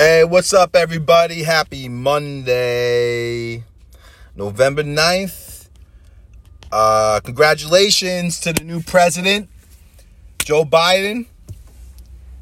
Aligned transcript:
Hey, 0.00 0.22
what's 0.22 0.54
up, 0.54 0.76
everybody? 0.76 1.42
Happy 1.42 1.88
Monday, 1.88 3.64
November 4.36 4.84
9th. 4.84 5.70
Uh, 6.70 7.18
congratulations 7.24 8.38
to 8.38 8.52
the 8.52 8.62
new 8.62 8.80
president, 8.80 9.48
Joe 10.44 10.64
Biden, 10.64 11.26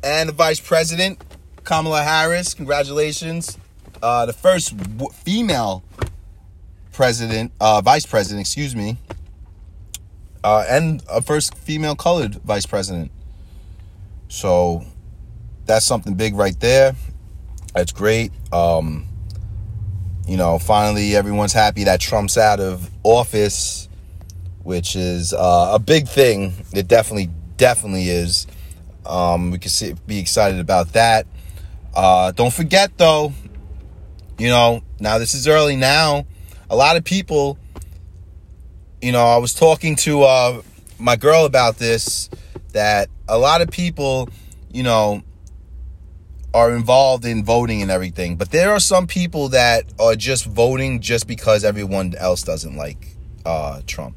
and 0.04 0.28
the 0.28 0.34
vice 0.34 0.60
president, 0.60 1.24
Kamala 1.64 2.02
Harris. 2.02 2.52
Congratulations. 2.52 3.56
Uh, 4.02 4.26
the 4.26 4.34
first 4.34 4.76
w- 4.76 5.10
female 5.12 5.82
president, 6.92 7.52
uh, 7.58 7.80
vice 7.80 8.04
president, 8.04 8.42
excuse 8.42 8.76
me, 8.76 8.98
uh, 10.44 10.66
and 10.68 11.02
a 11.10 11.22
first 11.22 11.56
female 11.56 11.96
colored 11.96 12.34
vice 12.34 12.66
president. 12.66 13.10
So 14.28 14.84
that's 15.64 15.86
something 15.86 16.16
big 16.16 16.34
right 16.34 16.60
there. 16.60 16.94
That's 17.76 17.92
great. 17.92 18.32
Um, 18.52 19.06
you 20.26 20.38
know, 20.38 20.58
finally 20.58 21.14
everyone's 21.14 21.52
happy 21.52 21.84
that 21.84 22.00
Trump's 22.00 22.38
out 22.38 22.58
of 22.58 22.90
office, 23.02 23.90
which 24.62 24.96
is 24.96 25.34
uh, 25.34 25.72
a 25.74 25.78
big 25.78 26.08
thing. 26.08 26.54
It 26.72 26.88
definitely, 26.88 27.28
definitely 27.58 28.08
is. 28.08 28.46
Um, 29.04 29.50
we 29.50 29.58
can 29.58 29.68
see, 29.68 29.94
be 30.06 30.18
excited 30.18 30.58
about 30.58 30.94
that. 30.94 31.26
Uh, 31.94 32.32
don't 32.32 32.52
forget, 32.52 32.96
though, 32.96 33.34
you 34.38 34.48
know, 34.48 34.80
now 34.98 35.18
this 35.18 35.34
is 35.34 35.46
early 35.46 35.76
now. 35.76 36.26
A 36.70 36.76
lot 36.76 36.96
of 36.96 37.04
people, 37.04 37.58
you 39.02 39.12
know, 39.12 39.26
I 39.26 39.36
was 39.36 39.52
talking 39.52 39.96
to 39.96 40.22
uh, 40.22 40.62
my 40.98 41.16
girl 41.16 41.44
about 41.44 41.76
this, 41.76 42.30
that 42.72 43.10
a 43.28 43.36
lot 43.36 43.60
of 43.60 43.70
people, 43.70 44.30
you 44.72 44.82
know, 44.82 45.22
are 46.54 46.74
involved 46.74 47.24
in 47.24 47.44
voting 47.44 47.82
and 47.82 47.90
everything. 47.90 48.36
But 48.36 48.50
there 48.50 48.70
are 48.70 48.80
some 48.80 49.06
people 49.06 49.50
that 49.50 49.84
are 49.98 50.14
just 50.14 50.46
voting 50.46 51.00
just 51.00 51.26
because 51.26 51.64
everyone 51.64 52.14
else 52.16 52.42
doesn't 52.42 52.76
like 52.76 53.16
uh, 53.44 53.82
Trump, 53.86 54.16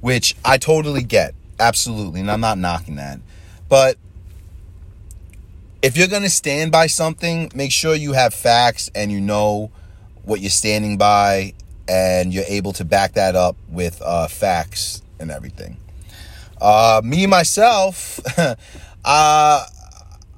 which 0.00 0.34
I 0.44 0.58
totally 0.58 1.02
get. 1.02 1.34
Absolutely. 1.60 2.20
And 2.20 2.30
I'm 2.30 2.40
not 2.40 2.58
knocking 2.58 2.96
that. 2.96 3.20
But 3.68 3.96
if 5.82 5.96
you're 5.96 6.08
to 6.08 6.30
stand 6.30 6.72
by 6.72 6.86
something, 6.88 7.50
make 7.54 7.72
sure 7.72 7.94
you 7.94 8.12
have 8.12 8.34
facts 8.34 8.90
and 8.94 9.12
you 9.12 9.20
know 9.20 9.70
what 10.22 10.40
you're 10.40 10.50
standing 10.50 10.98
by 10.98 11.54
and 11.88 12.34
you're 12.34 12.44
able 12.48 12.72
to 12.74 12.84
back 12.84 13.14
that 13.14 13.34
up 13.34 13.56
with 13.68 14.00
uh, 14.04 14.28
facts 14.28 15.02
and 15.18 15.30
everything. 15.30 15.76
Uh, 16.60 17.00
me 17.04 17.26
myself, 17.26 18.20
uh, 19.04 19.64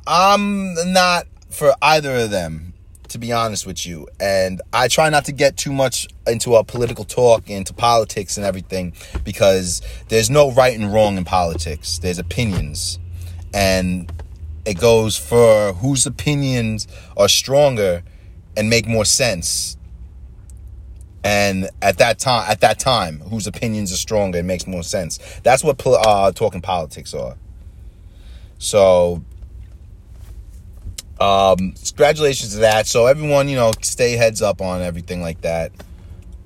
I'm 0.06 0.74
not 0.92 1.26
for 1.60 1.74
either 1.82 2.16
of 2.16 2.30
them, 2.30 2.72
to 3.08 3.18
be 3.18 3.34
honest 3.34 3.66
with 3.66 3.84
you. 3.84 4.08
And 4.18 4.62
I 4.72 4.88
try 4.88 5.10
not 5.10 5.26
to 5.26 5.32
get 5.32 5.58
too 5.58 5.74
much 5.74 6.08
into 6.26 6.56
a 6.56 6.64
political 6.64 7.04
talk, 7.04 7.50
into 7.50 7.74
politics 7.74 8.38
and 8.38 8.46
everything, 8.46 8.94
because 9.24 9.82
there's 10.08 10.30
no 10.30 10.50
right 10.52 10.74
and 10.74 10.90
wrong 10.90 11.18
in 11.18 11.26
politics. 11.26 11.98
There's 11.98 12.18
opinions. 12.18 12.98
And 13.52 14.10
it 14.64 14.80
goes 14.80 15.18
for 15.18 15.74
whose 15.74 16.06
opinions 16.06 16.88
are 17.14 17.28
stronger 17.28 18.04
and 18.56 18.70
make 18.70 18.88
more 18.88 19.04
sense. 19.04 19.76
And 21.22 21.68
at 21.82 21.98
that 21.98 22.18
time, 22.18 22.50
at 22.50 22.62
that 22.62 22.78
time, 22.78 23.20
whose 23.20 23.46
opinions 23.46 23.92
are 23.92 23.96
stronger, 23.96 24.38
it 24.38 24.46
makes 24.46 24.66
more 24.66 24.82
sense. 24.82 25.18
That's 25.42 25.62
what 25.62 25.78
uh, 25.86 26.32
talking 26.32 26.62
politics 26.62 27.12
are. 27.12 27.36
So 28.56 29.22
um, 31.20 31.74
congratulations 31.86 32.54
to 32.54 32.60
that. 32.60 32.86
So 32.86 33.06
everyone, 33.06 33.48
you 33.48 33.56
know, 33.56 33.72
stay 33.82 34.12
heads 34.12 34.42
up 34.42 34.60
on 34.60 34.80
everything 34.80 35.20
like 35.20 35.42
that. 35.42 35.72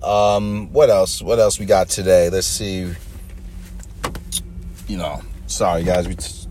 Um, 0.02 0.72
what 0.72 0.90
else? 0.90 1.22
What 1.22 1.38
else 1.38 1.58
we 1.58 1.66
got 1.66 1.88
today? 1.88 2.28
Let's 2.28 2.46
see. 2.46 2.92
You 4.86 4.98
know, 4.98 5.22
sorry 5.46 5.82
guys, 5.84 6.06
we 6.06 6.14
t- 6.16 6.46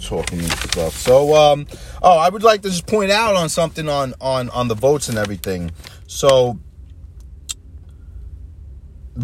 talking 0.00 0.40
stuff. 0.40 0.94
So, 0.94 1.34
um, 1.34 1.66
oh, 2.02 2.16
I 2.16 2.28
would 2.28 2.42
like 2.42 2.62
to 2.62 2.70
just 2.70 2.86
point 2.86 3.10
out 3.10 3.34
on 3.34 3.48
something 3.48 3.88
on 3.88 4.14
on 4.20 4.48
on 4.50 4.68
the 4.68 4.74
votes 4.74 5.08
and 5.08 5.18
everything. 5.18 5.70
So, 6.06 6.58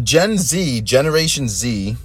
Gen 0.03 0.37
Z, 0.37 0.81
Generation 0.81 1.47
Z, 1.47 1.95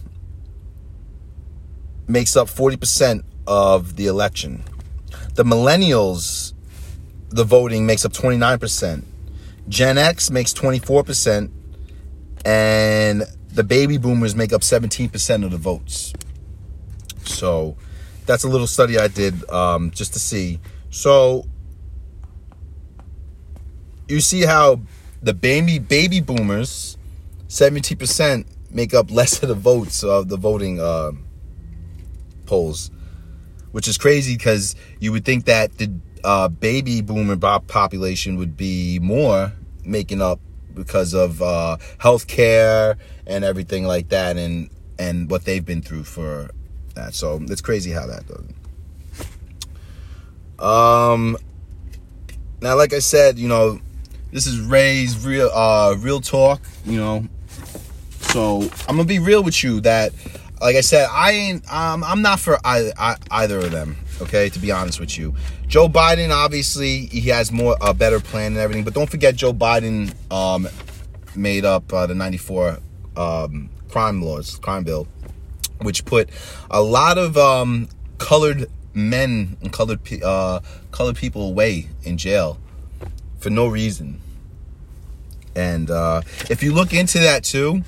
makes 2.06 2.36
up 2.36 2.48
forty 2.48 2.76
percent 2.76 3.24
of 3.46 3.96
the 3.96 4.06
election. 4.06 4.64
The 5.38 5.44
millennials, 5.44 6.52
the 7.28 7.44
voting 7.44 7.86
makes 7.86 8.04
up 8.04 8.12
29%. 8.12 9.04
Gen 9.68 9.96
X 9.96 10.32
makes 10.32 10.52
24%. 10.52 11.52
And 12.44 13.22
the 13.46 13.62
baby 13.62 13.98
boomers 13.98 14.34
make 14.34 14.52
up 14.52 14.62
17% 14.62 15.44
of 15.44 15.52
the 15.52 15.56
votes. 15.56 16.12
So 17.22 17.76
that's 18.26 18.42
a 18.42 18.48
little 18.48 18.66
study 18.66 18.98
I 18.98 19.06
did 19.06 19.48
um, 19.48 19.92
just 19.92 20.12
to 20.14 20.18
see. 20.18 20.58
So 20.90 21.44
you 24.08 24.20
see 24.20 24.42
how 24.42 24.80
the 25.22 25.34
baby 25.34 25.78
baby 25.78 26.18
boomers, 26.18 26.98
70% 27.46 28.44
make 28.72 28.92
up 28.92 29.08
less 29.12 29.40
of 29.40 29.48
the 29.48 29.54
votes 29.54 30.02
of 30.02 30.30
the 30.30 30.36
voting 30.36 30.80
uh, 30.80 31.12
polls 32.44 32.90
which 33.72 33.88
is 33.88 33.98
crazy 33.98 34.36
because 34.36 34.74
you 35.00 35.12
would 35.12 35.24
think 35.24 35.44
that 35.46 35.76
the 35.78 35.92
uh, 36.24 36.48
baby 36.48 37.00
boomer 37.00 37.36
population 37.36 38.36
would 38.36 38.56
be 38.56 38.98
more 39.00 39.52
making 39.84 40.20
up 40.20 40.40
because 40.74 41.14
of 41.14 41.40
uh, 41.42 41.76
health 41.98 42.26
care 42.26 42.96
and 43.26 43.44
everything 43.44 43.84
like 43.84 44.08
that 44.08 44.36
and 44.36 44.70
and 44.98 45.30
what 45.30 45.44
they've 45.44 45.64
been 45.64 45.80
through 45.82 46.04
for 46.04 46.50
that. 46.94 47.14
So 47.14 47.40
it's 47.42 47.60
crazy 47.60 47.92
how 47.92 48.06
that 48.06 48.26
does 48.26 48.44
um 50.58 51.36
now 52.60 52.76
like 52.76 52.92
i 52.92 52.98
said 52.98 53.38
you 53.38 53.46
know 53.46 53.80
this 54.32 54.46
is 54.46 54.60
ray's 54.60 55.24
real 55.24 55.48
uh 55.54 55.94
real 55.98 56.20
talk 56.20 56.60
you 56.84 56.98
know. 56.98 57.26
So 58.20 58.62
i'm 58.88 58.96
gonna 58.96 59.04
be 59.04 59.20
real 59.20 59.42
with 59.42 59.62
you 59.62 59.80
that 59.82 60.12
like 60.60 60.76
I 60.76 60.80
said, 60.80 61.08
I 61.10 61.32
ain't. 61.32 61.72
Um, 61.72 62.02
I'm 62.04 62.22
not 62.22 62.40
for 62.40 62.58
either, 62.64 62.92
either 63.30 63.58
of 63.58 63.70
them. 63.70 63.96
Okay, 64.20 64.48
to 64.48 64.58
be 64.58 64.72
honest 64.72 64.98
with 64.98 65.16
you, 65.16 65.34
Joe 65.68 65.88
Biden 65.88 66.30
obviously 66.30 67.06
he 67.06 67.28
has 67.28 67.52
more 67.52 67.76
a 67.80 67.94
better 67.94 68.20
plan 68.20 68.52
and 68.52 68.58
everything. 68.58 68.84
But 68.84 68.94
don't 68.94 69.10
forget, 69.10 69.36
Joe 69.36 69.52
Biden 69.52 70.12
um, 70.32 70.68
made 71.36 71.64
up 71.64 71.92
uh, 71.92 72.06
the 72.06 72.14
'94 72.14 72.78
um, 73.16 73.70
crime 73.88 74.22
laws, 74.22 74.56
crime 74.56 74.84
bill, 74.84 75.06
which 75.82 76.04
put 76.04 76.30
a 76.70 76.82
lot 76.82 77.18
of 77.18 77.36
um, 77.36 77.88
colored 78.18 78.66
men 78.94 79.56
and 79.62 79.72
colored 79.72 80.00
uh, 80.22 80.60
colored 80.90 81.16
people 81.16 81.48
away 81.48 81.88
in 82.02 82.18
jail 82.18 82.58
for 83.38 83.50
no 83.50 83.68
reason. 83.68 84.20
And 85.54 85.90
uh, 85.90 86.22
if 86.50 86.62
you 86.62 86.72
look 86.72 86.92
into 86.92 87.18
that 87.20 87.44
too, 87.44 87.82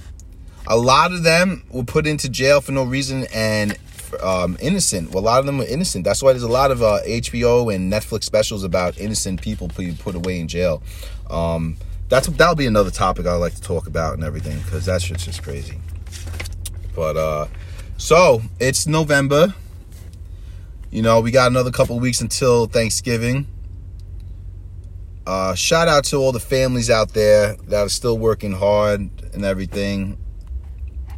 a 0.70 0.76
lot 0.76 1.12
of 1.12 1.24
them 1.24 1.64
were 1.70 1.82
put 1.82 2.06
into 2.06 2.28
jail 2.28 2.60
for 2.60 2.70
no 2.70 2.84
reason 2.84 3.26
and 3.34 3.76
um, 4.22 4.56
innocent. 4.62 5.10
Well, 5.10 5.22
a 5.22 5.26
lot 5.26 5.40
of 5.40 5.46
them 5.46 5.58
were 5.58 5.66
innocent. 5.66 6.04
That's 6.04 6.22
why 6.22 6.32
there's 6.32 6.44
a 6.44 6.48
lot 6.48 6.70
of 6.70 6.80
uh, 6.80 7.00
HBO 7.04 7.74
and 7.74 7.92
Netflix 7.92 8.22
specials 8.22 8.62
about 8.62 8.96
innocent 8.96 9.42
people 9.42 9.68
being 9.76 9.96
put 9.96 10.14
away 10.14 10.38
in 10.38 10.46
jail. 10.46 10.80
Um, 11.28 11.76
that's 12.08 12.28
that'll 12.28 12.54
be 12.54 12.66
another 12.66 12.92
topic 12.92 13.26
I'd 13.26 13.34
like 13.36 13.54
to 13.56 13.60
talk 13.60 13.88
about 13.88 14.14
and 14.14 14.22
everything 14.22 14.60
because 14.60 14.86
that 14.86 15.02
shit's 15.02 15.24
just 15.24 15.42
crazy. 15.42 15.80
But 16.94 17.16
uh, 17.16 17.46
so 17.96 18.40
it's 18.60 18.86
November. 18.86 19.52
You 20.92 21.02
know, 21.02 21.20
we 21.20 21.32
got 21.32 21.50
another 21.50 21.72
couple 21.72 21.98
weeks 21.98 22.20
until 22.20 22.66
Thanksgiving. 22.66 23.48
Uh, 25.26 25.54
shout 25.56 25.88
out 25.88 26.04
to 26.04 26.16
all 26.16 26.30
the 26.30 26.40
families 26.40 26.90
out 26.90 27.12
there 27.12 27.54
that 27.54 27.86
are 27.86 27.88
still 27.88 28.18
working 28.18 28.52
hard 28.52 29.10
and 29.32 29.44
everything 29.44 30.16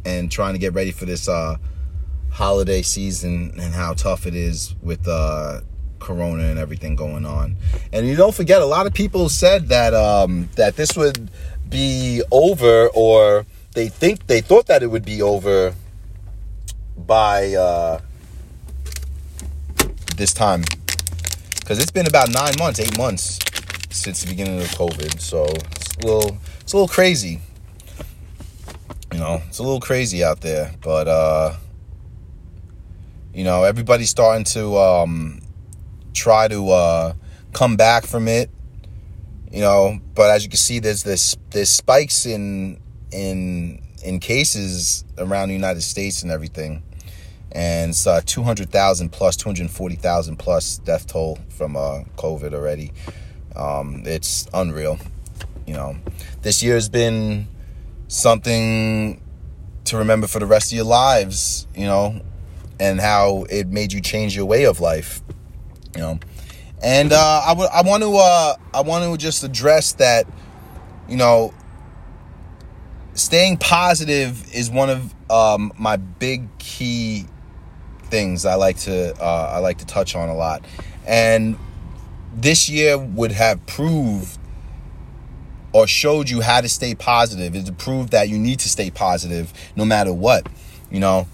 and 0.05 0.31
trying 0.31 0.53
to 0.53 0.59
get 0.59 0.73
ready 0.73 0.91
for 0.91 1.05
this 1.05 1.27
uh, 1.27 1.57
holiday 2.31 2.81
season 2.81 3.53
and 3.59 3.73
how 3.73 3.93
tough 3.93 4.25
it 4.25 4.35
is 4.35 4.75
with 4.81 5.07
uh, 5.07 5.61
Corona 5.99 6.43
and 6.43 6.59
everything 6.59 6.95
going 6.95 7.25
on. 7.25 7.55
And 7.91 8.07
you 8.07 8.15
don't 8.15 8.35
forget, 8.35 8.61
a 8.61 8.65
lot 8.65 8.87
of 8.87 8.93
people 8.93 9.29
said 9.29 9.69
that 9.69 9.93
um, 9.93 10.49
that 10.55 10.75
this 10.75 10.97
would 10.97 11.29
be 11.69 12.21
over, 12.31 12.89
or 12.93 13.45
they 13.73 13.87
think 13.87 14.27
they 14.27 14.41
thought 14.41 14.67
that 14.67 14.83
it 14.83 14.87
would 14.87 15.05
be 15.05 15.21
over 15.21 15.73
by 16.97 17.53
uh, 17.53 17.99
this 20.17 20.33
time, 20.33 20.63
because 21.59 21.79
it's 21.79 21.91
been 21.91 22.07
about 22.07 22.29
nine 22.29 22.53
months, 22.59 22.79
eight 22.79 22.97
months 22.97 23.39
since 23.89 24.21
the 24.23 24.29
beginning 24.29 24.59
of 24.59 24.67
COVID. 24.67 25.19
So 25.19 25.45
it's 25.45 25.95
a 25.97 26.05
little, 26.05 26.37
it's 26.61 26.73
a 26.73 26.77
little 26.77 26.87
crazy. 26.87 27.39
You 29.13 29.19
know, 29.19 29.43
it's 29.47 29.59
a 29.59 29.63
little 29.63 29.79
crazy 29.79 30.23
out 30.23 30.41
there, 30.41 30.73
but 30.81 31.07
uh, 31.07 31.53
you 33.31 33.43
know, 33.43 33.63
everybody's 33.63 34.09
starting 34.09 34.43
to 34.45 34.75
um, 34.75 35.39
try 36.15 36.47
to 36.47 36.69
uh, 36.71 37.13
come 37.53 37.75
back 37.77 38.07
from 38.07 38.27
it. 38.27 38.49
You 39.51 39.61
know, 39.61 39.99
but 40.15 40.31
as 40.31 40.43
you 40.43 40.49
can 40.49 40.57
see, 40.57 40.79
there's 40.79 41.03
this 41.03 41.35
there's 41.51 41.69
spikes 41.69 42.25
in 42.25 42.81
in 43.11 43.83
in 44.03 44.19
cases 44.19 45.05
around 45.19 45.49
the 45.49 45.53
United 45.53 45.81
States 45.83 46.23
and 46.23 46.31
everything, 46.31 46.81
and 47.51 47.91
it's 47.91 48.07
uh, 48.07 48.21
200,000 48.25 49.09
plus 49.11 49.35
240,000 49.35 50.37
plus 50.37 50.79
death 50.79 51.05
toll 51.05 51.37
from 51.49 51.75
uh, 51.75 51.99
COVID 52.17 52.55
already. 52.55 52.91
Um, 53.55 54.01
it's 54.07 54.47
unreal. 54.55 54.97
You 55.67 55.75
know, 55.75 55.97
this 56.41 56.63
year 56.63 56.73
has 56.73 56.89
been 56.89 57.47
something 58.13 59.21
to 59.85 59.97
remember 59.97 60.27
for 60.27 60.39
the 60.39 60.45
rest 60.45 60.71
of 60.71 60.75
your 60.75 60.85
lives. 60.85 61.67
You 61.75 61.85
know, 61.85 62.21
and 62.79 62.99
how 62.99 63.45
it 63.49 63.67
made 63.67 63.93
you 63.93 64.01
change 64.01 64.35
your 64.35 64.45
way 64.45 64.65
of 64.65 64.79
life. 64.79 65.21
You 65.95 66.01
know, 66.01 66.19
and 66.83 67.11
uh, 67.11 67.41
I 67.45 67.53
want 67.53 68.03
to 68.03 68.15
uh, 68.15 68.55
I 68.73 68.81
want 68.81 69.11
to 69.11 69.17
just 69.17 69.43
address 69.43 69.93
that. 69.93 70.27
You 71.07 71.17
know, 71.17 71.53
staying 73.13 73.57
positive 73.57 74.53
is 74.53 74.69
one 74.69 74.89
of 74.89 75.13
um, 75.29 75.73
my 75.77 75.97
big 75.97 76.47
key 76.59 77.25
things 78.05 78.45
I 78.45 78.55
like 78.55 78.77
to 78.79 79.13
uh, 79.21 79.51
I 79.53 79.59
like 79.59 79.79
to 79.79 79.85
touch 79.85 80.15
on 80.15 80.29
a 80.29 80.35
lot, 80.35 80.65
and 81.05 81.57
this 82.35 82.69
year 82.69 82.97
would 82.97 83.31
have 83.31 83.65
proved 83.65 84.37
or 85.73 85.87
showed 85.87 86.29
you 86.29 86.41
how 86.41 86.61
to 86.61 86.69
stay 86.69 86.95
positive. 86.95 87.55
It 87.55 87.77
proved 87.77 88.11
that 88.11 88.29
you 88.29 88.37
need 88.37 88.59
to 88.59 88.69
stay 88.69 88.91
positive 88.91 89.51
no 89.75 89.83
matter 89.83 90.13
what. 90.13 90.47
You 90.89 90.99
know, 90.99 91.27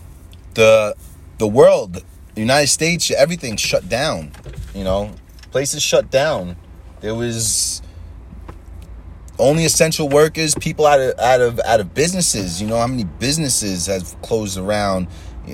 the 0.53 0.95
the 1.38 1.47
world, 1.47 2.03
the 2.33 2.41
United 2.41 2.68
States, 2.68 3.12
everything 3.12 3.57
shut 3.57 3.88
down. 3.89 4.31
You 4.74 4.83
know, 4.83 5.13
places 5.51 5.83
shut 5.83 6.09
down. 6.09 6.56
There 7.01 7.15
was 7.15 7.81
only 9.38 9.65
essential 9.65 10.09
workers, 10.09 10.56
people 10.56 10.85
out 10.85 11.00
of 11.00 11.19
out 11.19 11.42
of 11.42 11.59
out 11.59 11.80
of 11.80 11.94
businesses. 11.94 12.62
You 12.62 12.68
know 12.68 12.77
how 12.77 12.88
many 12.88 13.03
businesses 13.03 13.88
have 13.88 14.21
closed 14.21 14.57
around 14.57 15.07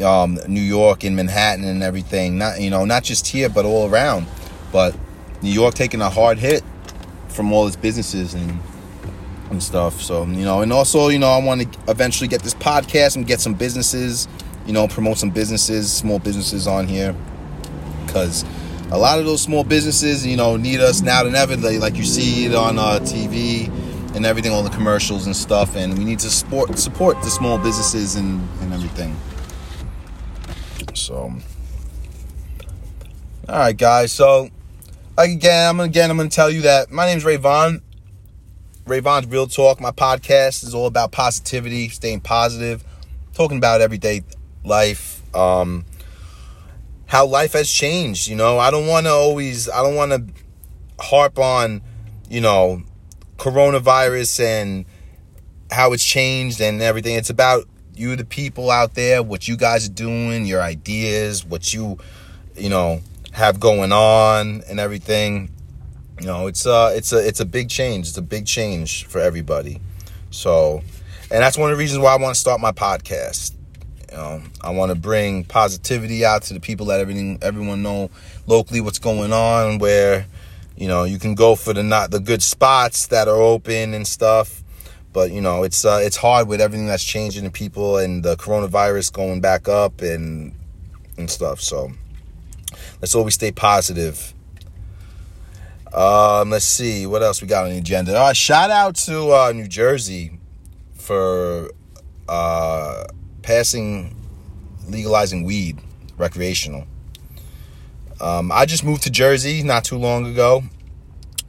um, 0.03 0.39
New 0.47 0.61
York 0.61 1.03
and 1.03 1.15
Manhattan 1.15 1.65
and 1.65 1.81
everything. 1.81 2.37
Not 2.37 2.61
you 2.61 2.69
know 2.69 2.85
not 2.85 3.03
just 3.03 3.27
here 3.27 3.49
but 3.49 3.65
all 3.65 3.89
around. 3.89 4.27
But 4.71 4.95
New 5.41 5.51
York 5.51 5.73
taking 5.73 6.01
a 6.01 6.09
hard 6.09 6.37
hit 6.37 6.63
from 7.29 7.53
all 7.53 7.67
its 7.67 7.75
businesses 7.75 8.33
and 8.33 8.59
and 9.49 9.61
stuff. 9.61 10.01
So 10.01 10.25
you 10.25 10.45
know, 10.45 10.61
and 10.61 10.73
also 10.73 11.09
you 11.09 11.19
know 11.19 11.29
I 11.29 11.43
want 11.43 11.61
to 11.61 11.91
eventually 11.91 12.27
get 12.27 12.41
this 12.41 12.53
podcast 12.53 13.15
and 13.15 13.25
get 13.25 13.39
some 13.39 13.53
businesses 13.53 14.27
you 14.65 14.73
know, 14.73 14.87
promote 14.87 15.17
some 15.17 15.29
businesses, 15.29 15.91
small 15.91 16.19
businesses 16.19 16.67
on 16.67 16.87
here. 16.87 17.15
Because 18.05 18.43
a 18.91 18.97
lot 18.97 19.19
of 19.19 19.25
those 19.25 19.41
small 19.41 19.63
businesses, 19.63 20.25
you 20.25 20.37
know, 20.37 20.57
need 20.57 20.79
us 20.79 21.01
now 21.01 21.23
than 21.23 21.35
ever. 21.35 21.55
Like 21.55 21.95
you 21.95 22.03
see 22.03 22.45
it 22.45 22.55
on 22.55 22.79
uh, 22.79 22.99
TV 23.01 23.67
and 24.15 24.25
everything, 24.25 24.51
all 24.51 24.63
the 24.63 24.69
commercials 24.69 25.25
and 25.25 25.35
stuff. 25.35 25.75
And 25.75 25.97
we 25.97 26.03
need 26.03 26.19
to 26.19 26.29
support 26.29 26.77
support 26.77 27.21
the 27.21 27.29
small 27.29 27.57
businesses 27.57 28.15
and, 28.15 28.47
and 28.61 28.73
everything. 28.73 29.15
So, 30.93 31.33
all 33.47 33.59
right, 33.59 33.77
guys. 33.77 34.11
So, 34.11 34.49
again, 35.17 35.69
I'm 35.69 35.79
again, 35.79 36.09
I'm 36.09 36.17
gonna 36.17 36.29
tell 36.29 36.49
you 36.49 36.61
that 36.61 36.91
my 36.91 37.05
name 37.05 37.17
is 37.17 37.25
Ray 37.25 37.35
Vaughn. 37.35 37.81
Ray 38.85 38.99
Vaughn's 38.99 39.25
Real 39.25 39.47
Talk. 39.47 39.81
My 39.81 39.89
podcast 39.89 40.63
is 40.63 40.75
all 40.75 40.85
about 40.85 41.11
positivity, 41.11 41.89
staying 41.89 42.21
positive, 42.21 42.83
talking 43.33 43.57
about 43.57 43.81
everyday 43.81 44.21
life, 44.63 45.23
um, 45.35 45.85
how 47.07 47.25
life 47.25 47.53
has 47.53 47.67
changed. 47.67 48.27
You 48.27 48.35
know, 48.35 48.59
I 48.59 48.69
don't 48.69 48.85
want 48.85 49.07
to 49.07 49.11
always, 49.11 49.67
I 49.67 49.81
don't 49.81 49.95
want 49.95 50.11
to 50.11 51.03
harp 51.03 51.39
on, 51.39 51.81
you 52.29 52.41
know, 52.41 52.83
coronavirus 53.37 54.45
and 54.45 54.85
how 55.71 55.93
it's 55.93 56.05
changed 56.05 56.61
and 56.61 56.79
everything. 56.79 57.15
It's 57.15 57.31
about 57.31 57.67
you, 57.95 58.15
the 58.15 58.23
people 58.23 58.69
out 58.69 58.93
there, 58.93 59.23
what 59.23 59.47
you 59.47 59.57
guys 59.57 59.89
are 59.89 59.93
doing, 59.93 60.45
your 60.45 60.61
ideas, 60.61 61.43
what 61.43 61.73
you, 61.73 61.97
you 62.55 62.69
know, 62.69 63.01
have 63.31 63.59
going 63.59 63.91
on 63.91 64.61
and 64.69 64.79
everything. 64.79 65.54
You 66.19 66.27
know, 66.27 66.47
it's 66.47 66.65
a, 66.65 66.93
it's 66.95 67.11
a, 67.11 67.27
it's 67.27 67.39
a 67.39 67.45
big 67.45 67.69
change. 67.69 68.07
It's 68.07 68.17
a 68.17 68.21
big 68.21 68.45
change 68.45 69.05
for 69.05 69.19
everybody. 69.19 69.81
So, 70.31 70.81
and 71.31 71.41
that's 71.41 71.57
one 71.57 71.71
of 71.71 71.77
the 71.77 71.81
reasons 71.81 72.01
why 72.01 72.13
I 72.13 72.17
want 72.17 72.35
to 72.35 72.39
start 72.39 72.61
my 72.61 72.71
podcast. 72.71 73.53
You 74.11 74.17
know, 74.17 74.43
I 74.61 74.69
want 74.69 74.91
to 74.91 74.95
bring 74.95 75.43
positivity 75.43 76.23
out 76.23 76.43
to 76.43 76.53
the 76.53 76.59
people, 76.59 76.85
let 76.85 76.99
everything 76.99 77.39
everyone 77.41 77.81
know 77.81 78.11
locally 78.45 78.81
what's 78.81 78.99
going 78.99 79.33
on, 79.33 79.79
where 79.79 80.27
you 80.77 80.87
know 80.87 81.03
you 81.03 81.19
can 81.19 81.35
go 81.35 81.55
for 81.55 81.73
the 81.73 81.83
not 81.83 82.11
the 82.11 82.19
good 82.19 82.43
spots 82.43 83.07
that 83.07 83.27
are 83.27 83.41
open 83.41 83.93
and 83.93 84.07
stuff. 84.07 84.61
But 85.11 85.31
you 85.31 85.41
know 85.41 85.63
it's 85.63 85.83
uh, 85.83 85.99
it's 86.01 86.17
hard 86.17 86.47
with 86.47 86.61
everything 86.61 86.87
that's 86.87 87.03
changing 87.03 87.45
in 87.45 87.51
people 87.51 87.97
and 87.97 88.23
the 88.23 88.35
coronavirus 88.35 89.11
going 89.11 89.41
back 89.41 89.67
up 89.67 90.01
and 90.01 90.53
and 91.17 91.29
stuff. 91.29 91.59
So 91.61 91.91
let's 93.01 93.15
always 93.15 93.33
stay 93.33 93.51
positive. 93.51 94.34
Um, 95.93 96.49
let's 96.49 96.65
see 96.65 97.05
what 97.05 97.23
else 97.23 97.41
we 97.41 97.47
got 97.47 97.65
on 97.65 97.71
the 97.71 97.77
agenda. 97.77 98.17
Uh, 98.17 98.33
shout 98.33 98.69
out 98.69 98.95
to 98.95 99.31
uh, 99.31 99.51
New 99.53 99.67
Jersey 99.67 100.39
for 100.93 101.71
uh, 102.27 103.05
passing 103.41 104.15
legalizing 104.87 105.43
weed 105.43 105.79
recreational. 106.17 106.85
Um, 108.19 108.51
I 108.51 108.65
just 108.65 108.83
moved 108.83 109.03
to 109.03 109.09
Jersey 109.09 109.63
not 109.63 109.83
too 109.83 109.97
long 109.97 110.25
ago. 110.25 110.63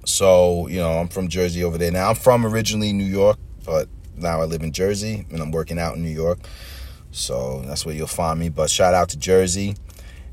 So, 0.04 0.68
you 0.68 0.78
know, 0.78 0.98
I'm 0.98 1.08
from 1.08 1.28
Jersey 1.28 1.64
over 1.64 1.78
there 1.78 1.90
now. 1.90 2.10
I'm 2.10 2.14
from 2.14 2.46
originally 2.46 2.92
New 2.92 3.04
York, 3.04 3.38
but 3.64 3.88
now 4.16 4.40
I 4.40 4.44
live 4.44 4.62
in 4.62 4.72
Jersey 4.72 5.26
and 5.30 5.40
I'm 5.40 5.50
working 5.50 5.78
out 5.78 5.96
in 5.96 6.02
New 6.02 6.10
York. 6.10 6.38
So 7.10 7.62
that's 7.62 7.84
where 7.84 7.94
you'll 7.94 8.06
find 8.06 8.38
me. 8.38 8.48
But 8.48 8.70
shout 8.70 8.94
out 8.94 9.08
to 9.10 9.18
Jersey. 9.18 9.76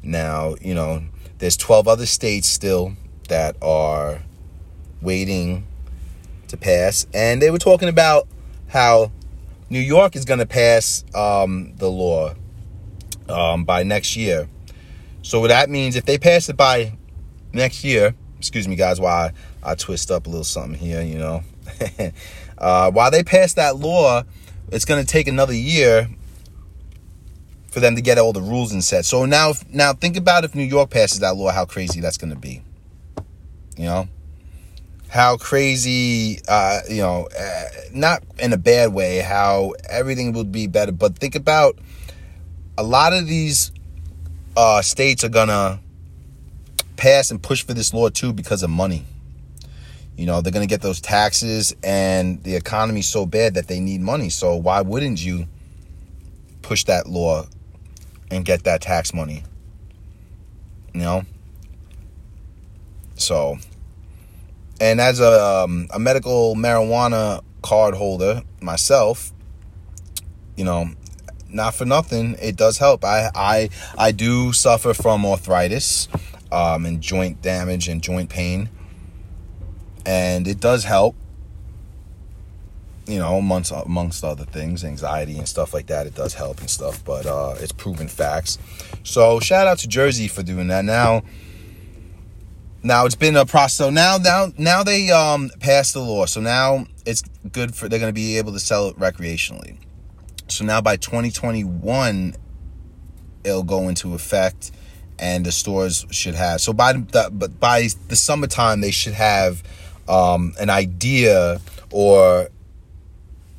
Now, 0.02 0.56
you 0.62 0.74
know, 0.76 1.04
there's 1.40 1.58
12 1.58 1.88
other 1.88 2.06
states 2.06 2.48
still 2.48 2.96
that 3.30 3.56
are 3.62 4.22
waiting 5.02 5.66
to 6.48 6.58
pass. 6.58 7.08
And 7.14 7.42
they 7.42 7.52
were 7.52 7.60
talking 7.60 7.90
about 7.90 8.28
how 8.68 9.12
New 9.70 9.80
York 9.80 10.16
is 10.16 10.26
going 10.26 10.40
to 10.40 10.46
pass 10.46 11.04
um, 11.16 11.74
the 11.78 11.90
law 11.90 12.34
um, 13.30 13.66
by 13.66 13.84
next 13.84 14.16
year. 14.16 14.48
So 15.22 15.48
that 15.48 15.70
means, 15.70 15.96
if 15.96 16.06
they 16.06 16.18
pass 16.18 16.50
it 16.50 16.58
by 16.58 16.98
next 17.54 17.84
year, 17.84 18.14
excuse 18.38 18.68
me, 18.68 18.76
guys, 18.76 19.00
why 19.00 19.32
I, 19.64 19.76
twist 19.76 20.12
up 20.12 20.28
a 20.28 20.30
little 20.30 20.44
something 20.44 20.80
here, 20.80 21.02
you 21.02 21.18
know, 21.18 21.44
uh, 22.58 22.92
while 22.92 23.10
they 23.10 23.24
pass 23.24 23.54
that 23.54 23.78
law, 23.78 24.24
it's 24.72 24.86
going 24.86 25.04
to 25.04 25.08
take 25.10 25.28
another 25.28 25.54
year 25.54 26.10
for 27.72 27.80
them 27.80 27.96
to 27.96 28.02
get 28.02 28.18
all 28.18 28.34
the 28.34 28.42
rules 28.42 28.72
and 28.74 28.84
set. 28.84 29.06
So 29.06 29.26
now, 29.26 29.54
now 29.70 29.94
think 29.94 30.18
about 30.18 30.44
if 30.44 30.54
New 30.54 30.64
York 30.64 30.90
passes 30.90 31.20
that 31.20 31.36
law, 31.36 31.52
how 31.52 31.66
crazy 31.66 32.02
that's 32.02 32.18
going 32.18 32.34
to 32.34 32.40
be. 32.40 32.62
You 33.78 33.86
know 33.86 34.08
how 35.14 35.38
crazy, 35.38 36.40
uh, 36.48 36.80
you 36.90 36.98
know, 36.98 37.28
uh, 37.40 37.66
not 37.94 38.24
in 38.40 38.52
a 38.52 38.58
bad 38.58 38.92
way, 38.92 39.20
how 39.20 39.76
everything 39.88 40.34
would 40.34 40.52
be 40.52 40.66
better. 40.66 40.92
But 40.92 41.20
think 41.20 41.36
about 41.36 41.78
a 42.80 42.84
lot 42.84 43.14
of 43.14 43.28
these 43.28 43.72
uh, 44.58 44.82
states 44.82 45.24
are 45.24 45.30
gonna 45.30 45.80
pass 46.98 47.30
and 47.30 47.42
push 47.44 47.64
for 47.64 47.76
this 47.76 47.94
law 47.94 48.10
too 48.10 48.34
because 48.34 48.64
of 48.64 48.72
money. 48.72 49.06
You 50.18 50.26
know, 50.26 50.42
they're 50.42 50.52
gonna 50.52 50.66
get 50.66 50.82
those 50.82 51.00
taxes, 51.00 51.76
and 51.84 52.42
the 52.42 52.56
economy's 52.56 53.08
so 53.08 53.28
bad 53.28 53.54
that 53.54 53.68
they 53.68 53.80
need 53.80 54.02
money. 54.02 54.30
So 54.30 54.56
why 54.56 54.82
wouldn't 54.82 55.24
you 55.24 55.48
push 56.64 56.86
that 56.86 57.06
law 57.06 57.46
and 58.32 58.44
get 58.44 58.64
that 58.64 58.82
tax 58.82 59.14
money? 59.14 59.44
You 60.96 61.02
know. 61.02 61.26
So 63.16 63.58
and 64.80 65.00
as 65.00 65.20
a, 65.20 65.64
um, 65.64 65.88
a 65.92 66.00
medical 66.00 66.56
marijuana 66.56 67.42
card 67.62 67.96
holder 67.96 68.42
myself, 68.62 69.32
you 70.58 70.66
know, 70.66 70.90
not 71.48 71.76
for 71.76 71.86
nothing, 71.86 72.36
it 72.42 72.56
does 72.56 72.78
help. 72.80 73.06
I 73.06 73.30
I 73.34 73.70
I 73.98 74.12
do 74.12 74.52
suffer 74.52 74.94
from 74.94 75.26
arthritis, 75.26 76.10
um, 76.52 76.86
and 76.86 77.00
joint 77.00 77.42
damage 77.42 77.88
and 77.88 78.02
joint 78.02 78.30
pain, 78.30 78.70
and 80.06 80.48
it 80.48 80.60
does 80.60 80.84
help. 80.84 81.16
You 83.06 83.20
know, 83.20 83.38
amongst 83.38 83.72
amongst 83.72 84.24
other 84.24 84.46
things, 84.46 84.84
anxiety 84.84 85.38
and 85.38 85.48
stuff 85.48 85.74
like 85.74 85.88
that, 85.88 86.08
it 86.08 86.16
does 86.16 86.34
help 86.34 86.60
and 86.60 86.70
stuff. 86.70 87.06
But 87.06 87.26
uh, 87.26 87.56
it's 87.60 87.72
proven 87.72 88.08
facts. 88.08 88.58
So 89.04 89.40
shout 89.40 89.68
out 89.68 89.78
to 89.80 89.88
Jersey 89.88 90.28
for 90.28 90.42
doing 90.42 90.68
that. 90.68 90.84
Now 90.86 91.24
now 92.84 93.06
it's 93.06 93.16
been 93.16 93.36
a 93.36 93.46
process. 93.46 93.78
So 93.78 93.90
now, 93.90 94.18
now, 94.18 94.48
now 94.58 94.84
they 94.84 95.10
um 95.10 95.50
passed 95.60 95.94
the 95.94 96.02
law. 96.02 96.26
So 96.26 96.42
now 96.42 96.86
it's 97.06 97.24
good 97.52 97.76
for 97.76 97.90
they're 97.90 98.00
going 98.00 98.10
to 98.10 98.14
be 98.14 98.38
able 98.38 98.54
to 98.54 98.60
sell 98.60 98.90
it 98.90 98.98
recreationally. 98.98 99.78
So 100.48 100.66
now 100.66 100.82
by 100.82 100.98
2021, 100.98 102.36
it'll 103.44 103.64
go 103.64 103.88
into 103.88 104.14
effect, 104.14 104.72
and 105.18 105.46
the 105.46 105.52
stores 105.52 106.06
should 106.12 106.36
have. 106.36 106.62
So 106.62 106.74
by 106.74 106.94
the 106.94 107.30
but 107.32 107.60
by 107.60 107.88
the 108.10 108.16
summertime, 108.16 108.82
they 108.82 108.92
should 108.92 109.14
have 109.14 109.64
um, 110.08 110.54
an 110.60 110.70
idea 110.70 111.62
or 111.92 112.50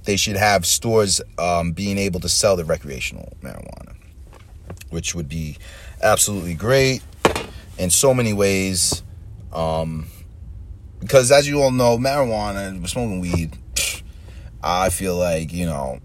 they 0.04 0.16
should 0.16 0.37
have 0.37 0.66
stores 0.66 1.21
um, 1.38 1.73
being 1.73 1.97
able 1.97 2.21
to 2.21 2.28
sell 2.28 2.57
the 2.57 2.64
recreational 2.64 3.33
marijuana, 3.43 3.95
which 4.90 5.14
would 5.14 5.28
be 5.28 5.57
absolutely 6.02 6.54
great 6.54 7.02
in 7.78 7.90
so 7.90 8.12
many 8.12 8.33
ways. 8.33 9.02
Um, 9.54 10.06
because 11.00 11.30
as 11.30 11.46
you 11.46 11.62
all 11.62 11.70
know, 11.70 11.99
marijuana, 11.99 12.87
smoking 12.88 13.20
weed, 13.20 13.56
I 14.62 14.88
feel 14.88 15.16
like 15.16 15.52
you 15.52 15.66
know, 15.66 16.00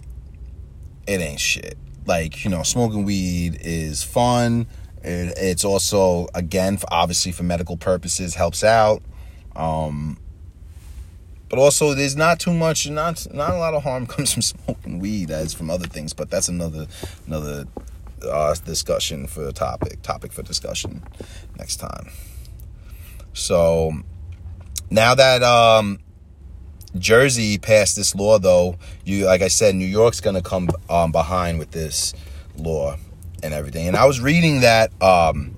it 1.07 1.21
ain't 1.21 1.39
shit. 1.39 1.77
Like 2.05 2.43
you 2.43 2.51
know, 2.51 2.63
smoking 2.63 3.05
weed 3.05 3.59
is 3.61 4.03
fun. 4.03 4.67
It, 5.01 5.33
it's 5.37 5.63
also 5.63 6.27
again, 6.33 6.77
for, 6.77 6.87
obviously 6.91 7.31
for 7.31 7.43
medical 7.43 7.77
purposes, 7.77 8.35
helps 8.35 8.63
out. 8.63 9.01
Um, 9.55 10.17
but 11.49 11.57
also, 11.57 11.93
there's 11.93 12.15
not 12.15 12.39
too 12.39 12.53
much, 12.53 12.89
not 12.89 13.25
not 13.33 13.51
a 13.51 13.57
lot 13.57 13.73
of 13.73 13.83
harm 13.83 14.05
comes 14.07 14.33
from 14.33 14.41
smoking 14.41 14.99
weed 14.99 15.31
as 15.31 15.53
from 15.53 15.69
other 15.69 15.87
things. 15.87 16.13
But 16.13 16.29
that's 16.29 16.49
another 16.49 16.87
another 17.25 17.65
uh, 18.29 18.55
discussion 18.65 19.27
for 19.27 19.51
topic 19.51 20.01
topic 20.01 20.31
for 20.31 20.43
discussion 20.43 21.03
next 21.57 21.77
time. 21.77 22.09
So 23.39 23.93
now 24.89 25.15
that 25.15 25.43
um, 25.43 25.99
Jersey 26.97 27.57
passed 27.57 27.95
this 27.95 28.13
law, 28.15 28.39
though, 28.39 28.77
you 29.05 29.25
like 29.25 29.41
I 29.41 29.47
said, 29.47 29.75
New 29.75 29.85
York's 29.85 30.21
gonna 30.21 30.41
come 30.41 30.69
um, 30.89 31.11
behind 31.11 31.59
with 31.59 31.71
this 31.71 32.13
law 32.57 32.97
and 33.41 33.53
everything. 33.53 33.87
And 33.87 33.95
I 33.95 34.05
was 34.05 34.19
reading 34.19 34.61
that 34.61 34.91
um, 35.01 35.55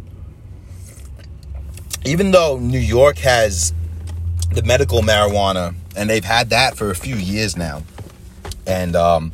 even 2.06 2.32
though 2.32 2.58
New 2.58 2.80
York 2.80 3.18
has 3.20 3.74
the 4.52 4.64
medical 4.64 5.02
marijuana, 5.02 5.76
and 5.96 6.10
they've 6.10 6.26
had 6.26 6.50
that 6.50 6.76
for 6.76 6.92
a 6.92 6.96
few 6.96 7.16
years 7.16 7.56
now, 7.56 7.84
and 8.68 8.96
um, 8.96 9.32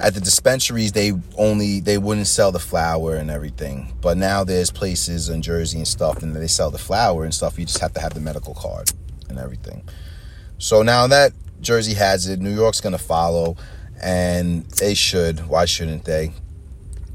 at 0.00 0.14
the 0.14 0.20
dispensaries 0.20 0.92
they 0.92 1.12
only 1.38 1.80
they 1.80 1.98
wouldn't 1.98 2.26
sell 2.26 2.50
the 2.50 2.58
flower 2.58 3.16
and 3.16 3.30
everything. 3.30 3.94
But 4.00 4.16
now 4.16 4.44
there's 4.44 4.70
places 4.70 5.28
in 5.28 5.42
jersey 5.42 5.78
and 5.78 5.88
stuff 5.88 6.22
and 6.22 6.34
they 6.34 6.46
sell 6.48 6.70
the 6.70 6.78
flower 6.78 7.24
and 7.24 7.32
stuff. 7.32 7.58
You 7.58 7.64
just 7.64 7.78
have 7.78 7.92
to 7.94 8.00
have 8.00 8.14
the 8.14 8.20
medical 8.20 8.54
card 8.54 8.90
and 9.28 9.38
everything. 9.38 9.84
So 10.58 10.82
now 10.82 11.06
that 11.08 11.32
jersey 11.60 11.94
has 11.94 12.26
it 12.28 12.40
new 12.40 12.54
york's 12.54 12.82
going 12.82 12.92
to 12.92 12.98
follow 12.98 13.56
and 14.02 14.64
they 14.66 14.94
should. 14.94 15.46
Why 15.46 15.64
shouldn't 15.64 16.04
they? 16.04 16.32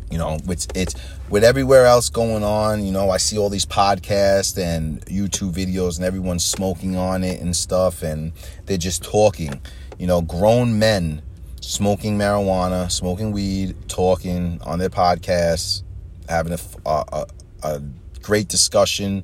You 0.10 0.18
know 0.18 0.38
it's 0.48 0.68
it's 0.74 0.96
with 1.30 1.44
everywhere 1.44 1.86
else 1.86 2.10
going 2.10 2.44
on 2.44 2.84
you 2.84 2.92
know 2.92 3.12
i 3.12 3.18
see 3.18 3.38
all 3.38 3.50
these 3.50 3.68
podcasts 3.68 4.58
and 4.58 5.06
youtube 5.06 5.54
videos 5.54 5.98
and 5.98 6.06
everyone's 6.06 6.44
smoking 6.44 6.96
on 6.96 7.24
it 7.24 7.40
and 7.42 7.56
stuff 7.56 8.02
and 8.02 8.32
they're 8.66 8.78
just 8.78 9.04
talking. 9.04 9.62
You 10.00 10.08
know 10.08 10.22
grown 10.22 10.80
men 10.80 11.22
smoking 11.70 12.18
marijuana 12.18 12.92
smoking 12.92 13.32
weed 13.32 13.76
talking 13.88 14.60
on 14.64 14.80
their 14.80 14.90
podcasts 14.90 15.84
having 16.28 16.52
a, 16.52 16.60
a, 16.88 17.28
a 17.62 17.80
great 18.24 18.48
discussion 18.48 19.24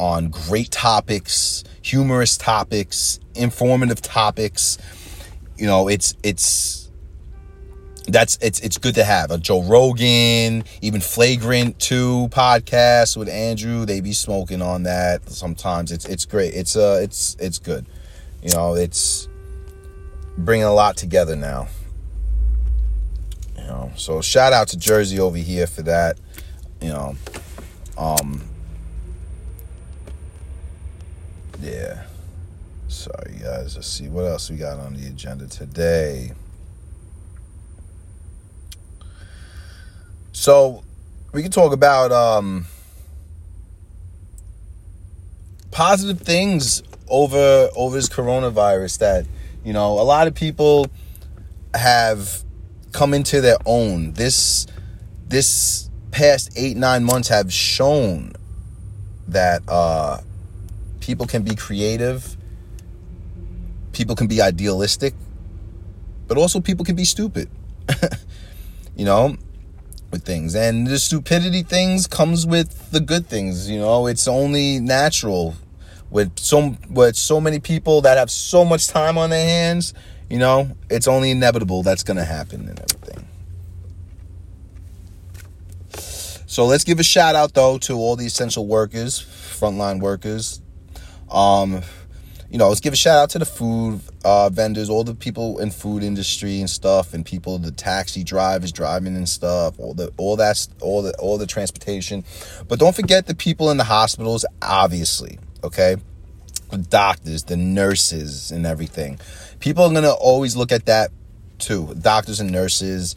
on 0.00 0.28
great 0.28 0.68
topics 0.72 1.62
humorous 1.82 2.36
topics 2.36 3.20
informative 3.36 4.02
topics 4.02 4.78
you 5.56 5.64
know 5.64 5.86
it's 5.86 6.12
it's 6.24 6.90
that's 8.08 8.36
it's 8.42 8.58
it's 8.60 8.78
good 8.78 8.96
to 8.96 9.04
have 9.04 9.32
a 9.32 9.38
Joe 9.38 9.62
Rogan, 9.62 10.62
even 10.80 11.00
Flagrant 11.00 11.80
Two 11.80 12.28
podcast 12.30 13.16
with 13.16 13.28
Andrew. 13.28 13.84
They 13.84 14.00
be 14.00 14.12
smoking 14.12 14.62
on 14.62 14.84
that 14.84 15.28
sometimes. 15.28 15.90
It's 15.90 16.04
it's 16.04 16.24
great. 16.24 16.54
It's 16.54 16.76
uh 16.76 17.00
it's 17.02 17.36
it's 17.40 17.58
good. 17.58 17.84
You 18.44 18.52
know, 18.52 18.74
it's 18.74 19.26
bringing 20.36 20.66
a 20.66 20.72
lot 20.72 20.96
together 20.96 21.36
now. 21.36 21.68
You 23.56 23.64
know, 23.64 23.92
so 23.96 24.20
shout 24.20 24.52
out 24.52 24.68
to 24.68 24.78
Jersey 24.78 25.18
over 25.18 25.36
here 25.36 25.66
for 25.66 25.82
that. 25.82 26.18
You 26.80 26.88
know, 26.88 27.16
um, 27.96 28.42
yeah. 31.60 32.04
Sorry 32.88 33.38
guys. 33.42 33.76
Let's 33.76 33.88
see 33.88 34.08
what 34.08 34.24
else 34.24 34.50
we 34.50 34.56
got 34.56 34.78
on 34.78 34.94
the 34.94 35.06
agenda 35.06 35.46
today. 35.46 36.32
So 40.32 40.84
we 41.32 41.42
can 41.42 41.50
talk 41.50 41.72
about 41.72 42.12
um, 42.12 42.66
positive 45.70 46.20
things 46.20 46.82
over 47.08 47.68
over 47.74 47.96
this 47.96 48.08
coronavirus 48.08 48.98
that 48.98 49.26
you 49.66 49.72
know 49.72 50.00
a 50.00 50.06
lot 50.06 50.28
of 50.28 50.34
people 50.34 50.86
have 51.74 52.44
come 52.92 53.12
into 53.12 53.40
their 53.40 53.58
own. 53.66 54.12
This 54.12 54.66
this 55.26 55.90
past 56.12 56.52
eight 56.56 56.76
nine 56.76 57.02
months 57.02 57.28
have 57.28 57.52
shown 57.52 58.32
that 59.28 59.62
uh, 59.68 60.20
people 61.00 61.26
can 61.26 61.42
be 61.42 61.56
creative, 61.56 62.36
people 63.92 64.14
can 64.14 64.28
be 64.28 64.40
idealistic, 64.40 65.14
but 66.28 66.38
also 66.38 66.60
people 66.60 66.84
can 66.84 66.94
be 66.94 67.04
stupid. 67.04 67.50
you 68.96 69.04
know, 69.04 69.36
with 70.12 70.24
things 70.24 70.54
and 70.54 70.86
the 70.86 70.98
stupidity 71.00 71.64
things 71.64 72.06
comes 72.06 72.46
with 72.46 72.90
the 72.92 73.00
good 73.00 73.26
things 73.26 73.68
you 73.68 73.78
know 73.78 74.06
it's 74.06 74.28
only 74.28 74.78
natural 74.78 75.54
with 76.10 76.38
so 76.38 76.76
with 76.90 77.16
so 77.16 77.40
many 77.40 77.58
people 77.58 78.00
that 78.02 78.16
have 78.16 78.30
so 78.30 78.64
much 78.64 78.88
time 78.88 79.18
on 79.18 79.30
their 79.30 79.44
hands 79.44 79.94
you 80.30 80.38
know 80.38 80.70
it's 80.90 81.08
only 81.08 81.30
inevitable 81.30 81.82
that's 81.82 82.02
gonna 82.02 82.24
happen 82.24 82.68
and 82.68 82.80
everything 82.80 83.28
so 86.46 86.64
let's 86.64 86.84
give 86.84 87.00
a 87.00 87.04
shout 87.04 87.34
out 87.34 87.54
though 87.54 87.78
to 87.78 87.94
all 87.94 88.16
the 88.16 88.26
essential 88.26 88.66
workers 88.66 89.20
frontline 89.20 90.00
workers 90.00 90.60
um 91.30 91.82
you 92.50 92.58
know, 92.58 92.68
let's 92.68 92.80
give 92.80 92.92
a 92.92 92.96
shout 92.96 93.18
out 93.18 93.30
to 93.30 93.38
the 93.38 93.44
food 93.44 94.00
uh, 94.24 94.48
vendors, 94.48 94.88
all 94.88 95.04
the 95.04 95.14
people 95.14 95.58
in 95.58 95.70
food 95.70 96.02
industry 96.02 96.60
and 96.60 96.70
stuff, 96.70 97.12
and 97.12 97.26
people, 97.26 97.58
the 97.58 97.72
taxi 97.72 98.22
drivers 98.22 98.72
driving 98.72 99.16
and 99.16 99.28
stuff, 99.28 99.78
all 99.78 99.94
the 99.94 100.12
all 100.16 100.36
that, 100.36 100.66
all 100.80 101.02
the 101.02 101.12
all 101.18 101.38
the 101.38 101.46
transportation. 101.46 102.24
But 102.68 102.78
don't 102.78 102.94
forget 102.94 103.26
the 103.26 103.34
people 103.34 103.70
in 103.70 103.76
the 103.76 103.84
hospitals, 103.84 104.46
obviously. 104.62 105.38
Okay, 105.66 105.96
the 106.70 106.78
doctors, 106.78 107.42
the 107.42 107.56
nurses, 107.56 108.52
and 108.52 108.64
everything. 108.64 109.18
People 109.58 109.82
are 109.84 109.92
gonna 109.92 110.12
always 110.12 110.54
look 110.54 110.70
at 110.70 110.86
that 110.86 111.10
too. 111.58 111.92
Doctors 112.00 112.38
and 112.38 112.52
nurses. 112.52 113.16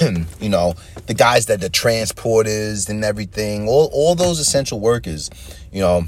you 0.40 0.48
know, 0.48 0.74
the 1.06 1.14
guys 1.14 1.46
that 1.46 1.60
the 1.60 1.68
transporters 1.68 2.88
and 2.88 3.04
everything, 3.04 3.68
all 3.68 3.90
all 3.92 4.14
those 4.14 4.38
essential 4.38 4.80
workers. 4.80 5.28
You 5.70 5.80
know, 5.80 6.04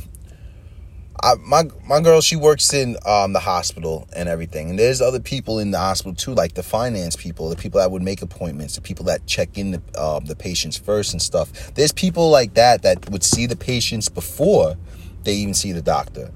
I, 1.22 1.34
my 1.40 1.64
my 1.86 2.00
girl, 2.00 2.20
she 2.20 2.36
works 2.36 2.72
in 2.72 2.96
um, 3.04 3.32
the 3.32 3.40
hospital 3.40 4.08
and 4.14 4.28
everything, 4.28 4.70
and 4.70 4.78
there's 4.78 5.00
other 5.00 5.20
people 5.20 5.58
in 5.58 5.72
the 5.72 5.78
hospital 5.78 6.14
too, 6.14 6.34
like 6.34 6.54
the 6.54 6.62
finance 6.62 7.16
people, 7.16 7.50
the 7.50 7.56
people 7.56 7.80
that 7.80 7.90
would 7.90 8.02
make 8.02 8.22
appointments, 8.22 8.76
the 8.76 8.80
people 8.80 9.04
that 9.06 9.26
check 9.26 9.58
in 9.58 9.72
the 9.72 10.02
um, 10.02 10.24
the 10.24 10.36
patients 10.36 10.76
first 10.76 11.12
and 11.12 11.20
stuff. 11.20 11.74
There's 11.74 11.92
people 11.92 12.30
like 12.30 12.54
that 12.54 12.82
that 12.82 13.10
would 13.10 13.24
see 13.24 13.46
the 13.46 13.56
patients 13.56 14.08
before 14.08 14.76
they 15.24 15.34
even 15.34 15.54
see 15.54 15.72
the 15.72 15.82
doctor. 15.82 16.30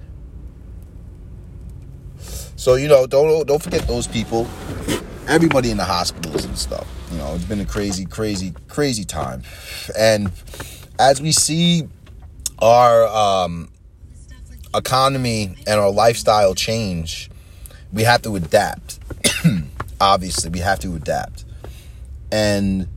So 2.57 2.75
you 2.75 2.89
know, 2.89 3.07
don't 3.07 3.47
don't 3.47 3.63
forget 3.63 3.87
those 3.87 4.07
people. 4.07 4.49
Everybody 5.27 5.71
in 5.71 5.77
the 5.77 5.85
hospitals 5.85 6.45
and 6.45 6.59
stuff. 6.59 6.87
You 7.13 7.19
know, 7.19 7.35
it's 7.35 7.45
been 7.45 7.61
a 7.61 7.67
crazy, 7.67 8.05
crazy, 8.05 8.55
crazy 8.69 9.05
time, 9.05 9.43
and 9.97 10.31
as 10.99 11.23
we 11.23 11.33
see 11.33 11.89
our 12.59 13.07
um, 13.07 13.69
economy 14.75 15.55
and 15.67 15.81
our 15.81 15.91
lifestyle 15.91 16.55
change, 16.55 17.31
we 17.93 18.03
have 18.03 18.23
to 18.23 18.37
adapt. 18.37 18.99
Obviously, 20.01 20.51
we 20.51 20.61
have 20.61 20.79
to 20.81 20.95
adapt. 20.95 21.45
And 22.31 22.89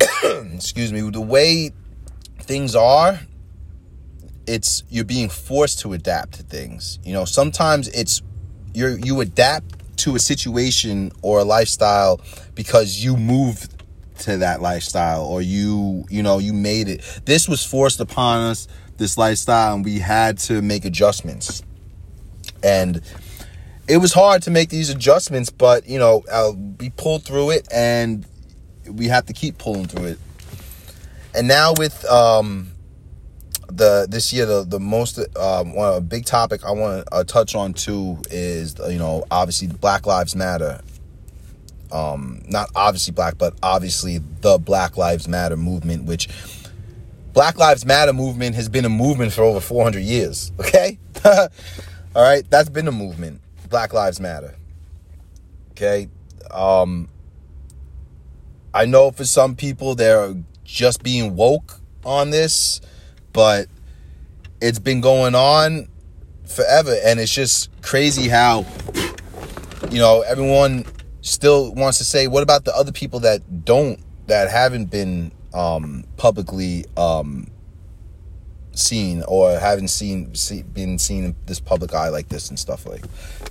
excuse 0.54 0.92
me, 0.92 1.00
the 1.10 1.20
way 1.20 1.72
things 2.40 2.74
are, 2.76 3.20
it's 4.46 4.82
you're 4.90 5.04
being 5.04 5.28
forced 5.28 5.80
to 5.80 5.92
adapt 5.92 6.34
to 6.34 6.42
things. 6.42 6.98
You 7.04 7.12
know, 7.12 7.24
sometimes 7.24 7.88
it's 7.88 8.22
you 8.72 8.98
you 9.02 9.20
adapt 9.20 9.96
to 9.98 10.16
a 10.16 10.18
situation 10.18 11.12
or 11.22 11.40
a 11.40 11.44
lifestyle 11.44 12.20
because 12.54 13.02
you 13.02 13.16
moved 13.16 13.70
to 14.20 14.38
that 14.38 14.62
lifestyle 14.62 15.24
or 15.24 15.42
you 15.42 16.04
you 16.08 16.22
know 16.22 16.38
you 16.38 16.52
made 16.52 16.88
it 16.88 17.02
this 17.24 17.48
was 17.48 17.64
forced 17.64 17.98
upon 17.98 18.42
us 18.42 18.68
this 18.96 19.18
lifestyle 19.18 19.74
and 19.74 19.84
we 19.84 19.98
had 19.98 20.38
to 20.38 20.62
make 20.62 20.84
adjustments. 20.84 21.62
And 22.62 23.00
it 23.88 23.98
was 23.98 24.12
hard 24.12 24.42
to 24.42 24.50
make 24.50 24.70
these 24.70 24.90
adjustments, 24.90 25.50
but 25.50 25.88
you 25.88 25.98
know, 25.98 26.22
I'll 26.32 26.54
be 26.54 26.90
pulled 26.90 27.24
through 27.24 27.50
it 27.50 27.68
and 27.72 28.26
we 28.88 29.08
have 29.08 29.26
to 29.26 29.32
keep 29.32 29.58
pulling 29.58 29.86
through 29.86 30.06
it. 30.06 30.18
and 31.34 31.48
now 31.48 31.74
with 31.76 32.04
um, 32.06 32.70
the 33.68 34.06
this 34.08 34.32
year 34.32 34.46
the 34.46 34.64
the 34.64 34.80
most 34.80 35.18
um, 35.36 35.74
one 35.74 35.94
a 35.94 36.00
big 36.00 36.24
topic 36.24 36.64
I 36.64 36.70
want 36.70 37.06
to 37.06 37.14
uh, 37.14 37.24
touch 37.24 37.54
on 37.54 37.74
too 37.74 38.18
is 38.30 38.76
you 38.88 38.98
know 38.98 39.24
obviously 39.30 39.68
Black 39.68 40.06
Lives 40.06 40.34
Matter. 40.36 40.80
Um, 41.92 42.42
not 42.48 42.70
obviously 42.74 43.12
black, 43.12 43.38
but 43.38 43.54
obviously 43.62 44.18
the 44.40 44.58
Black 44.58 44.96
Lives 44.96 45.28
Matter 45.28 45.56
movement, 45.56 46.04
which 46.04 46.28
Black 47.32 47.56
Lives 47.56 47.86
Matter 47.86 48.12
movement 48.12 48.56
has 48.56 48.68
been 48.68 48.84
a 48.84 48.88
movement 48.88 49.32
for 49.32 49.42
over 49.42 49.60
400 49.60 50.00
years. 50.00 50.50
Okay, 50.60 50.98
all 51.24 51.48
right, 52.16 52.48
that's 52.50 52.68
been 52.68 52.88
a 52.88 52.92
movement. 52.92 53.40
Black 53.70 53.92
Lives 53.92 54.18
Matter. 54.18 54.54
Okay, 55.72 56.08
um, 56.50 57.08
I 58.72 58.86
know 58.86 59.10
for 59.12 59.24
some 59.24 59.54
people 59.54 59.94
they're 59.94 60.34
just 60.64 61.02
being 61.02 61.36
woke 61.36 61.80
on 62.04 62.30
this, 62.30 62.80
but 63.34 63.68
it's 64.62 64.78
been 64.78 65.02
going 65.02 65.34
on 65.34 65.88
forever. 66.46 66.96
And 67.04 67.20
it's 67.20 67.34
just 67.34 67.68
crazy 67.82 68.28
how 68.28 68.64
you 69.90 69.98
know 69.98 70.22
everyone 70.22 70.86
still 71.20 71.74
wants 71.74 71.98
to 71.98 72.04
say 72.04 72.26
what 72.26 72.42
about 72.42 72.64
the 72.64 72.74
other 72.74 72.92
people 72.92 73.20
that 73.20 73.64
don't 73.64 74.00
that 74.26 74.50
haven't 74.50 74.86
been 74.86 75.30
um 75.52 76.04
publicly 76.16 76.84
um 76.96 77.46
seen 78.72 79.22
or 79.28 79.58
haven't 79.58 79.88
seen 79.88 80.34
see, 80.34 80.62
been 80.62 80.98
seen 80.98 81.24
in 81.24 81.36
this 81.46 81.60
public 81.60 81.94
eye 81.94 82.08
like 82.08 82.28
this 82.28 82.48
and 82.48 82.58
stuff 82.58 82.86
like 82.86 83.04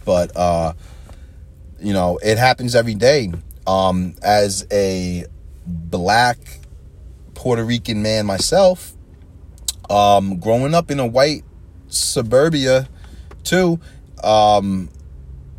but 0.05 0.35
uh 0.35 0.73
you 1.79 1.93
know 1.93 2.17
it 2.23 2.37
happens 2.37 2.75
every 2.75 2.95
day. 2.95 3.31
Um 3.67 4.15
as 4.23 4.65
a 4.71 5.25
black 5.65 6.37
Puerto 7.33 7.63
Rican 7.63 8.01
man 8.01 8.25
myself, 8.25 8.93
um, 9.89 10.39
growing 10.39 10.73
up 10.73 10.91
in 10.91 10.99
a 10.99 11.07
white 11.07 11.43
suburbia 11.87 12.87
too, 13.43 13.79
um, 14.23 14.89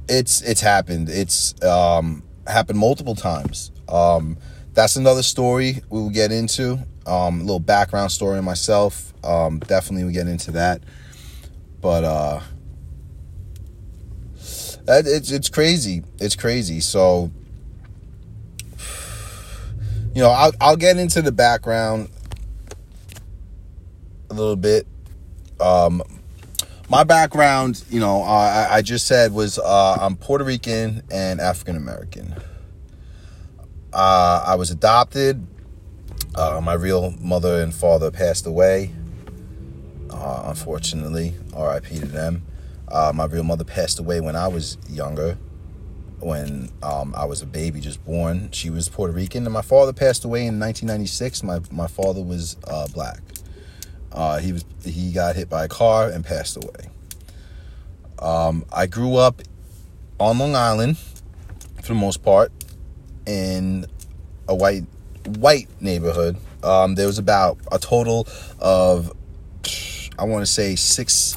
it's 0.08 0.42
it's 0.42 0.60
happened. 0.60 1.08
It's 1.08 1.60
um, 1.62 2.22
happened 2.46 2.78
multiple 2.78 3.14
times. 3.14 3.70
Um, 3.88 4.36
that's 4.72 4.96
another 4.96 5.22
story 5.22 5.82
we 5.90 6.00
will 6.00 6.10
get 6.10 6.32
into. 6.32 6.78
Um, 7.06 7.40
a 7.40 7.44
little 7.44 7.60
background 7.60 8.10
story 8.10 8.38
on 8.38 8.44
myself. 8.44 9.12
Um, 9.22 9.58
definitely 9.60 10.04
we 10.04 10.12
get 10.12 10.26
into 10.26 10.52
that. 10.52 10.82
But 11.80 12.04
uh, 12.04 12.40
it's 14.88 15.30
it's 15.30 15.48
crazy. 15.48 16.02
It's 16.18 16.36
crazy. 16.36 16.80
So 16.80 17.30
you 20.14 20.22
know, 20.22 20.30
I'll 20.30 20.52
I'll 20.60 20.76
get 20.76 20.96
into 20.96 21.22
the 21.22 21.32
background 21.32 22.08
a 24.34 24.40
little 24.40 24.56
bit. 24.56 24.86
Um, 25.60 26.02
my 26.88 27.04
background, 27.04 27.82
you 27.88 28.00
know, 28.00 28.22
I, 28.22 28.76
I 28.76 28.82
just 28.82 29.06
said 29.06 29.32
was 29.32 29.58
uh, 29.58 29.96
I'm 30.00 30.16
Puerto 30.16 30.44
Rican 30.44 31.02
and 31.10 31.40
African 31.40 31.76
American. 31.76 32.34
Uh, 33.92 34.44
I 34.46 34.56
was 34.56 34.70
adopted. 34.70 35.46
Uh, 36.34 36.60
my 36.62 36.74
real 36.74 37.12
mother 37.20 37.62
and 37.62 37.72
father 37.72 38.10
passed 38.10 38.46
away. 38.46 38.92
Uh, 40.10 40.44
unfortunately, 40.46 41.34
R.I.P. 41.54 42.00
to 42.00 42.06
them. 42.06 42.44
Uh, 42.88 43.12
my 43.14 43.24
real 43.24 43.44
mother 43.44 43.64
passed 43.64 43.98
away 43.98 44.20
when 44.20 44.36
I 44.36 44.48
was 44.48 44.76
younger 44.88 45.38
when 46.20 46.70
um, 46.82 47.14
I 47.14 47.26
was 47.26 47.42
a 47.42 47.46
baby, 47.46 47.80
just 47.80 48.02
born. 48.04 48.50
She 48.50 48.70
was 48.70 48.88
Puerto 48.88 49.12
Rican, 49.12 49.44
and 49.44 49.52
my 49.52 49.62
father 49.62 49.92
passed 49.92 50.24
away 50.24 50.46
in 50.46 50.58
1996. 50.58 51.42
My 51.42 51.60
my 51.70 51.86
father 51.86 52.22
was 52.22 52.56
black. 52.92 53.20
Uh, 54.14 54.38
he 54.38 54.52
was 54.52 54.64
he 54.84 55.12
got 55.12 55.34
hit 55.34 55.50
by 55.50 55.64
a 55.64 55.68
car 55.68 56.08
and 56.08 56.24
passed 56.24 56.56
away. 56.56 56.88
Um, 58.20 58.64
I 58.72 58.86
grew 58.86 59.16
up 59.16 59.42
on 60.20 60.38
Long 60.38 60.54
Island, 60.54 60.96
for 61.82 61.88
the 61.88 61.94
most 61.94 62.22
part, 62.22 62.52
in 63.26 63.86
a 64.48 64.54
white 64.54 64.84
white 65.38 65.68
neighborhood. 65.80 66.36
Um, 66.62 66.94
there 66.94 67.06
was 67.06 67.18
about 67.18 67.58
a 67.72 67.78
total 67.78 68.26
of 68.60 69.12
I 70.18 70.24
want 70.24 70.46
to 70.46 70.50
say 70.50 70.76
six 70.76 71.36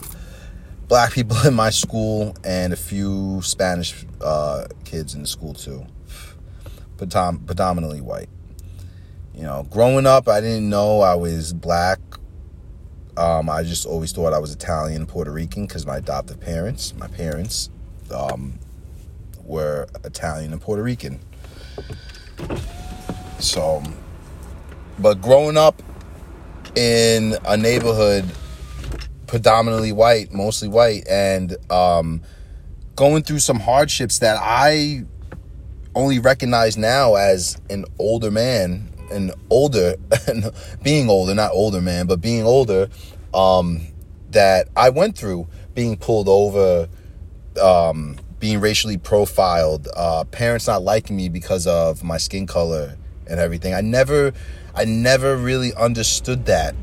black 0.87 1.13
people 1.13 1.37
in 1.45 1.53
my 1.53 1.71
school 1.71 2.35
and 2.43 2.73
a 2.73 2.77
few 2.77 3.41
Spanish 3.41 4.05
uh, 4.21 4.65
kids 4.85 5.15
in 5.15 5.21
the 5.21 5.27
school 5.27 5.53
too, 5.53 5.85
Predom- 6.97 7.45
predominantly 7.45 8.01
white. 8.01 8.29
You 9.33 9.43
know, 9.43 9.67
growing 9.69 10.05
up, 10.05 10.27
I 10.27 10.41
didn't 10.41 10.69
know 10.69 11.01
I 11.01 11.15
was 11.15 11.53
black. 11.53 11.99
Um, 13.17 13.49
I 13.49 13.63
just 13.63 13.87
always 13.87 14.11
thought 14.11 14.31
I 14.31 14.37
was 14.37 14.53
Italian, 14.53 15.07
Puerto 15.07 15.31
Rican, 15.31 15.65
because 15.65 15.85
my 15.87 15.97
adoptive 15.97 16.39
parents, 16.39 16.93
my 16.95 17.07
parents, 17.07 17.69
um, 18.13 18.59
were 19.43 19.87
Italian 20.03 20.53
and 20.53 20.61
Puerto 20.61 20.83
Rican. 20.83 21.19
So, 23.39 23.81
but 24.99 25.19
growing 25.19 25.57
up 25.57 25.81
in 26.75 27.35
a 27.43 27.57
neighborhood 27.57 28.25
predominantly 29.25 29.91
white, 29.91 30.31
mostly 30.31 30.67
white, 30.67 31.07
and 31.07 31.55
um, 31.71 32.21
going 32.95 33.23
through 33.23 33.39
some 33.39 33.59
hardships 33.59 34.19
that 34.19 34.37
I 34.39 35.05
only 35.95 36.19
recognize 36.19 36.77
now 36.77 37.15
as 37.15 37.59
an 37.69 37.85
older 37.97 38.29
man, 38.29 38.89
an 39.11 39.31
older, 39.49 39.95
being 40.83 41.09
older, 41.09 41.35
not 41.35 41.51
older 41.51 41.81
man, 41.81 42.07
but 42.07 42.21
being 42.21 42.43
older, 42.43 42.89
um, 43.33 43.87
that 44.31 44.67
I 44.75 44.89
went 44.89 45.17
through 45.17 45.47
being 45.73 45.97
pulled 45.97 46.27
over, 46.27 46.89
um, 47.61 48.17
being 48.39 48.59
racially 48.59 48.97
profiled, 48.97 49.87
uh, 49.95 50.23
parents 50.25 50.67
not 50.67 50.83
liking 50.83 51.15
me 51.15 51.29
because 51.29 51.65
of 51.67 52.03
my 52.03 52.17
skin 52.17 52.45
color 52.45 52.97
and 53.27 53.39
everything. 53.39 53.73
I 53.73 53.81
never, 53.81 54.33
I 54.75 54.85
never 54.85 55.35
really 55.35 55.73
understood 55.73 56.45
that 56.45 56.75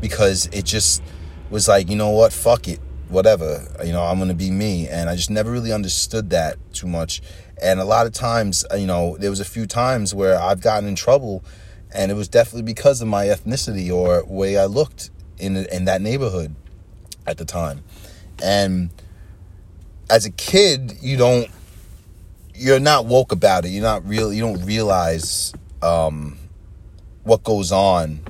because 0.00 0.46
it 0.52 0.64
just 0.64 1.02
was 1.50 1.68
like, 1.68 1.88
you 1.88 1.96
know 1.96 2.10
what, 2.10 2.32
fuck 2.32 2.68
it, 2.68 2.80
whatever, 3.08 3.66
you 3.84 3.92
know, 3.92 4.02
I'm 4.02 4.18
gonna 4.18 4.34
be 4.34 4.50
me. 4.50 4.88
And 4.88 5.08
I 5.08 5.16
just 5.16 5.30
never 5.30 5.50
really 5.50 5.72
understood 5.72 6.30
that 6.30 6.56
too 6.72 6.86
much. 6.86 7.22
And 7.62 7.80
a 7.80 7.84
lot 7.84 8.06
of 8.06 8.12
times, 8.12 8.64
uh, 8.70 8.76
you 8.76 8.86
know, 8.86 9.16
there 9.18 9.30
was 9.30 9.40
a 9.40 9.44
few 9.44 9.66
times 9.66 10.14
where 10.14 10.38
I've 10.40 10.60
gotten 10.60 10.88
in 10.88 10.96
trouble, 10.96 11.44
and 11.94 12.10
it 12.10 12.14
was 12.14 12.28
definitely 12.28 12.62
because 12.62 13.00
of 13.00 13.08
my 13.08 13.26
ethnicity 13.26 13.92
or 13.92 14.24
way 14.24 14.58
I 14.58 14.66
looked 14.66 15.10
in 15.38 15.56
in 15.56 15.84
that 15.84 16.00
neighborhood 16.00 16.54
at 17.26 17.38
the 17.38 17.44
time. 17.44 17.82
And 18.42 18.90
as 20.10 20.26
a 20.26 20.30
kid, 20.30 20.98
you 21.00 21.16
don't, 21.16 21.48
you're 22.54 22.80
not 22.80 23.06
woke 23.06 23.32
about 23.32 23.64
it. 23.64 23.68
You're 23.68 23.82
not 23.82 24.06
real. 24.06 24.32
You 24.32 24.42
don't 24.42 24.64
realize 24.64 25.52
um, 25.82 26.38
what 27.22 27.44
goes 27.44 27.72
on. 27.72 28.20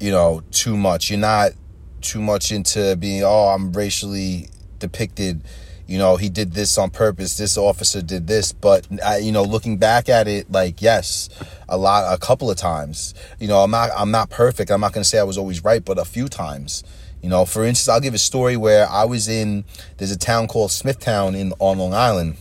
You 0.00 0.12
know, 0.12 0.42
too 0.50 0.76
much. 0.76 1.10
You're 1.10 1.18
not 1.18 1.52
too 2.00 2.20
much 2.20 2.52
into 2.52 2.96
being 2.96 3.22
oh 3.24 3.48
I'm 3.48 3.72
racially 3.72 4.48
depicted 4.78 5.42
you 5.88 5.98
know 5.98 6.16
he 6.16 6.28
did 6.28 6.52
this 6.52 6.76
on 6.78 6.90
purpose 6.90 7.36
this 7.38 7.56
officer 7.56 8.02
did 8.02 8.26
this 8.26 8.52
but 8.52 8.86
you 9.20 9.32
know 9.32 9.42
looking 9.42 9.78
back 9.78 10.08
at 10.08 10.28
it 10.28 10.48
like 10.52 10.80
yes 10.80 11.28
a 11.68 11.76
lot 11.76 12.12
a 12.12 12.18
couple 12.18 12.50
of 12.50 12.56
times. 12.56 13.14
You 13.40 13.48
know 13.48 13.58
i'm 13.58 13.70
not 13.70 13.90
i'm 13.96 14.12
not 14.12 14.30
perfect. 14.30 14.70
I'm 14.70 14.80
not 14.80 14.92
going 14.92 15.02
to 15.02 15.08
say 15.08 15.18
i 15.18 15.24
was 15.24 15.38
always 15.38 15.64
right 15.64 15.84
but 15.84 15.98
a 15.98 16.04
few 16.04 16.28
times. 16.28 16.84
You 17.22 17.30
know 17.30 17.44
for 17.44 17.64
instance 17.64 17.88
i'll 17.88 18.00
give 18.00 18.14
a 18.14 18.18
story 18.18 18.56
where 18.56 18.88
i 18.88 19.04
was 19.04 19.26
in 19.28 19.64
there's 19.96 20.12
a 20.12 20.18
town 20.18 20.46
called 20.46 20.70
smithtown 20.70 21.34
in 21.34 21.52
on 21.58 21.78
long 21.78 21.94
island. 21.94 22.36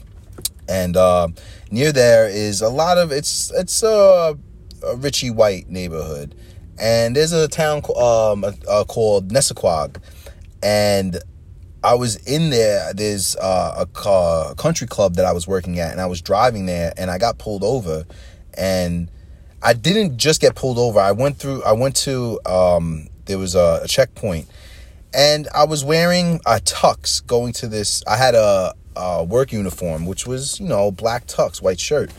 And 0.70 0.98
uh, 0.98 1.30
near 1.72 1.94
there 1.94 2.28
is 2.28 2.62
a 2.62 2.68
lot 2.68 2.98
of 2.98 3.12
it's 3.14 3.52
it's 3.56 3.82
a, 3.82 4.38
a 4.86 4.96
richie 4.98 5.32
white 5.32 5.70
neighborhood. 5.70 6.36
And 6.80 7.16
there's 7.16 7.32
a 7.32 7.48
town 7.48 7.82
um, 7.96 8.44
uh, 8.44 8.84
called 8.84 9.32
Nissequogue, 9.32 9.98
and 10.62 11.18
I 11.84 11.96
was 11.96 12.16
in 12.28 12.50
there. 12.50 12.94
There's 12.94 13.36
uh, 13.36 13.86
a, 13.86 14.10
a 14.10 14.56
country 14.56 14.88
club 14.88 15.16
that 15.16 15.26
I 15.26 15.32
was 15.32 15.48
working 15.48 15.80
at, 15.80 15.92
and 15.92 16.02
I 16.02 16.08
was 16.08 16.22
driving 16.22 16.66
there, 16.66 16.94
and 16.98 17.10
I 17.12 17.18
got 17.18 17.38
pulled 17.38 17.64
over, 17.64 18.06
and 18.56 19.10
I 19.62 19.74
didn't 19.74 20.18
just 20.18 20.42
get 20.42 20.56
pulled 20.56 20.78
over. 20.78 21.00
I 21.00 21.12
went 21.12 21.38
through. 21.38 21.64
I 21.64 21.74
went 21.74 21.96
to 21.98 22.40
um, 22.46 23.08
there 23.26 23.38
was 23.38 23.56
a, 23.56 23.82
a 23.84 23.88
checkpoint, 23.88 24.48
and 25.14 25.48
I 25.54 25.66
was 25.66 25.84
wearing 25.84 26.36
a 26.46 26.60
tux 26.60 27.26
going 27.26 27.54
to 27.54 27.68
this. 27.68 28.04
I 28.08 28.18
had 28.18 28.36
a, 28.36 28.74
a 28.96 29.24
work 29.24 29.52
uniform, 29.52 30.06
which 30.06 30.26
was 30.26 30.60
you 30.60 30.68
know 30.68 30.92
black 30.92 31.28
tux, 31.28 31.62
white 31.62 31.80
shirt, 31.80 32.12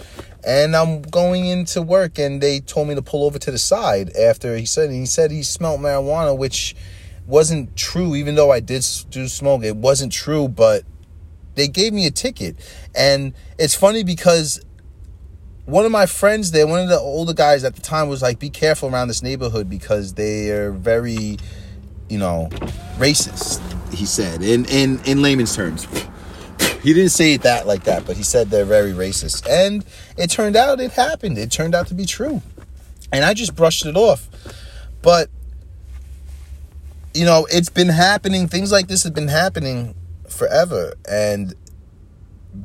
and 0.45 0.77
I'm 0.77 1.03
going 1.03 1.47
into 1.47 1.83
work, 1.83 2.19
and 2.19 2.41
they 2.41 2.61
told 2.61 2.89
me 2.89 2.95
to 2.95 3.03
pull 3.03 3.25
over 3.25 3.39
to 3.41 3.51
the 3.51 3.59
side 3.59 4.17
after 4.17 4.57
he 4.57 4.67
said 4.67 4.91
he 4.91 5.07
said 5.07 5.31
he 5.31 5.43
smelled 5.43 5.81
marijuana, 5.81 6.37
which 6.37 6.77
wasn't 7.29 7.77
true. 7.77 8.17
Even 8.17 8.35
though 8.35 8.51
I 8.51 8.61
did 8.61 8.85
do 9.11 9.29
smoke, 9.29 9.63
it 9.63 9.77
wasn't 9.77 10.13
true. 10.13 10.49
But 10.49 10.83
they 11.55 11.69
gave 11.69 11.93
me 11.93 12.07
a 12.07 12.11
ticket, 12.11 12.57
and 12.95 13.35
it's 13.59 13.75
funny 13.75 14.03
because 14.03 14.65
one 15.69 15.85
of 15.85 15.93
my 15.93 16.07
friends 16.07 16.51
there, 16.51 16.67
one 16.67 16.81
of 16.81 16.89
the 16.89 16.99
older 16.99 17.35
guys 17.35 17.63
at 17.63 17.77
the 17.77 17.83
time 17.83 18.09
was 18.09 18.23
like, 18.23 18.39
be 18.39 18.49
careful 18.49 18.89
around 18.89 19.09
this 19.09 19.23
neighborhood 19.23 19.69
because 19.69 20.15
they 20.15 20.51
are 20.51 20.73
very, 20.73 21.37
you 22.09 22.17
know, 22.17 22.49
racist, 22.97 23.61
he 23.93 24.07
said, 24.07 24.43
in, 24.43 24.65
in, 24.65 24.99
in 25.05 25.21
layman's 25.21 25.55
terms. 25.55 25.87
He 26.83 26.95
didn't 26.95 27.11
say 27.11 27.35
it 27.35 27.43
that 27.43 27.67
like 27.67 27.85
that, 27.85 28.07
but 28.07 28.17
he 28.17 28.23
said 28.23 28.49
they're 28.49 28.65
very 28.65 28.93
racist. 28.93 29.47
And 29.47 29.85
it 30.17 30.31
turned 30.31 30.57
out 30.57 30.81
it 30.81 30.93
happened. 30.93 31.37
It 31.37 31.51
turned 31.51 31.75
out 31.75 31.89
to 31.89 31.95
be 31.95 32.07
true. 32.07 32.41
And 33.13 33.23
I 33.23 33.35
just 33.35 33.55
brushed 33.55 33.85
it 33.85 33.97
off. 33.97 34.27
But, 35.03 35.29
you 37.15 37.25
know, 37.25 37.47
it's 37.51 37.69
been 37.69 37.89
happening. 37.89 38.49
Things 38.49 38.73
like 38.73 38.89
this 38.89 39.05
have 39.05 39.15
been 39.15 39.29
happening 39.29 39.95
forever. 40.29 40.95
And 41.09 41.55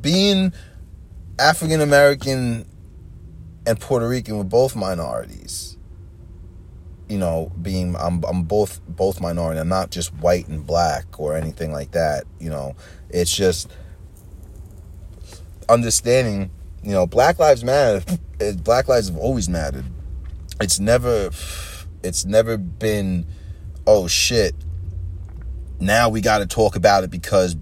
being 0.00 0.52
African 1.38 1.80
American 1.80 2.66
and 3.66 3.80
Puerto 3.80 4.08
Rican 4.08 4.38
were 4.38 4.44
both 4.44 4.76
minorities. 4.76 5.76
You 7.08 7.18
know, 7.18 7.52
being 7.60 7.96
I'm 7.96 8.24
I'm 8.24 8.44
both 8.44 8.80
both 8.88 9.20
minority. 9.20 9.60
I'm 9.60 9.68
not 9.68 9.90
just 9.90 10.14
white 10.14 10.48
and 10.48 10.66
black 10.66 11.20
or 11.20 11.36
anything 11.36 11.72
like 11.72 11.92
that. 11.92 12.24
You 12.40 12.50
know, 12.50 12.76
it's 13.10 13.34
just 13.34 13.70
understanding. 15.68 16.50
You 16.82 16.92
know, 16.92 17.06
Black 17.06 17.38
Lives 17.38 17.64
Matter. 17.64 18.04
Black 18.56 18.88
lives 18.88 19.08
have 19.08 19.16
always 19.16 19.48
mattered. 19.48 19.86
It's 20.60 20.78
never, 20.78 21.30
it's 22.02 22.24
never 22.24 22.56
been, 22.58 23.26
oh 23.86 24.08
shit. 24.08 24.54
Now 25.80 26.08
we 26.08 26.20
got 26.20 26.38
to 26.38 26.46
talk 26.46 26.76
about 26.76 27.04
it 27.04 27.10
because 27.10 27.56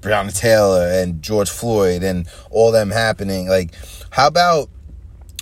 Breonna 0.00 0.36
Taylor 0.36 0.86
and 0.88 1.20
George 1.22 1.50
Floyd 1.50 2.02
and 2.02 2.28
all 2.50 2.70
them 2.70 2.90
happening. 2.90 3.48
Like, 3.48 3.74
how 4.10 4.28
about 4.28 4.70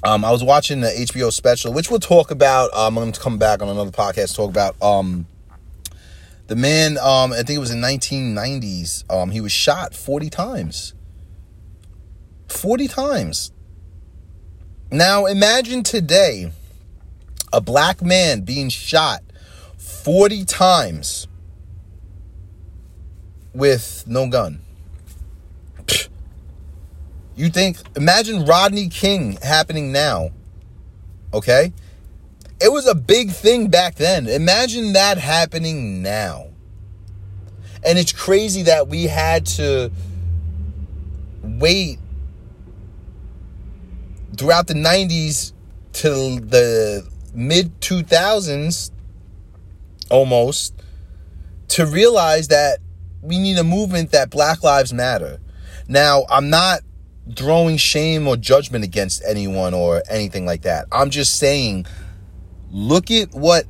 um, 0.04 0.24
I 0.24 0.30
was 0.30 0.44
watching 0.44 0.80
the 0.80 0.88
HBO 0.88 1.32
special, 1.32 1.72
which 1.72 1.90
we'll 1.90 1.98
talk 2.00 2.30
about. 2.30 2.72
Um, 2.74 2.98
I'm 2.98 3.04
going 3.04 3.12
to 3.12 3.20
come 3.20 3.38
back 3.38 3.62
on 3.62 3.68
another 3.68 3.90
podcast 3.90 4.36
talk 4.36 4.50
about 4.50 4.80
um, 4.82 5.26
the 6.46 6.56
man. 6.56 6.98
Um, 6.98 7.32
I 7.32 7.36
think 7.36 7.56
it 7.56 7.58
was 7.58 7.70
in 7.70 7.80
1990s. 7.80 9.10
Um, 9.10 9.30
he 9.30 9.40
was 9.40 9.50
shot 9.50 9.94
40 9.94 10.28
times. 10.28 10.92
40 12.48 12.86
times. 12.88 13.50
Now 14.90 15.24
imagine 15.24 15.82
today 15.82 16.52
a 17.52 17.60
black 17.60 18.02
man 18.02 18.42
being 18.42 18.68
shot 18.68 19.22
40 20.04 20.44
times 20.44 21.26
with 23.54 24.04
no 24.06 24.28
gun. 24.28 24.60
You 27.36 27.48
think, 27.48 27.78
imagine 27.96 28.44
Rodney 28.44 28.88
King 28.88 29.38
happening 29.42 29.90
now. 29.90 30.30
Okay? 31.32 31.72
It 32.60 32.70
was 32.70 32.86
a 32.86 32.94
big 32.94 33.32
thing 33.32 33.70
back 33.70 33.96
then. 33.96 34.28
Imagine 34.28 34.92
that 34.92 35.18
happening 35.18 36.00
now. 36.00 36.50
And 37.82 37.98
it's 37.98 38.12
crazy 38.12 38.62
that 38.62 38.86
we 38.86 39.08
had 39.08 39.46
to 39.46 39.90
wait 41.42 41.98
throughout 44.36 44.68
the 44.68 44.74
90s 44.74 45.52
to 45.94 46.38
the 46.38 47.08
mid 47.34 47.80
2000s 47.80 48.92
almost 50.10 50.74
to 51.68 51.86
realize 51.86 52.48
that 52.48 52.78
we 53.22 53.38
need 53.38 53.58
a 53.58 53.64
movement 53.64 54.12
that 54.12 54.30
Black 54.30 54.62
Lives 54.62 54.92
Matter. 54.92 55.40
Now, 55.88 56.24
I'm 56.30 56.50
not 56.50 56.80
throwing 57.34 57.76
shame 57.76 58.28
or 58.28 58.36
judgment 58.36 58.84
against 58.84 59.22
anyone 59.26 59.72
or 59.72 60.02
anything 60.10 60.44
like 60.44 60.62
that. 60.62 60.86
I'm 60.92 61.10
just 61.10 61.38
saying, 61.38 61.86
look 62.70 63.10
at 63.10 63.32
what 63.32 63.64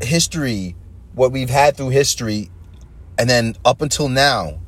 history, 0.00 0.76
what 1.14 1.32
we've 1.32 1.50
had 1.50 1.76
through 1.76 1.90
history, 1.90 2.50
and 3.18 3.28
then 3.28 3.56
up 3.64 3.82
until 3.82 4.08
now. 4.08 4.60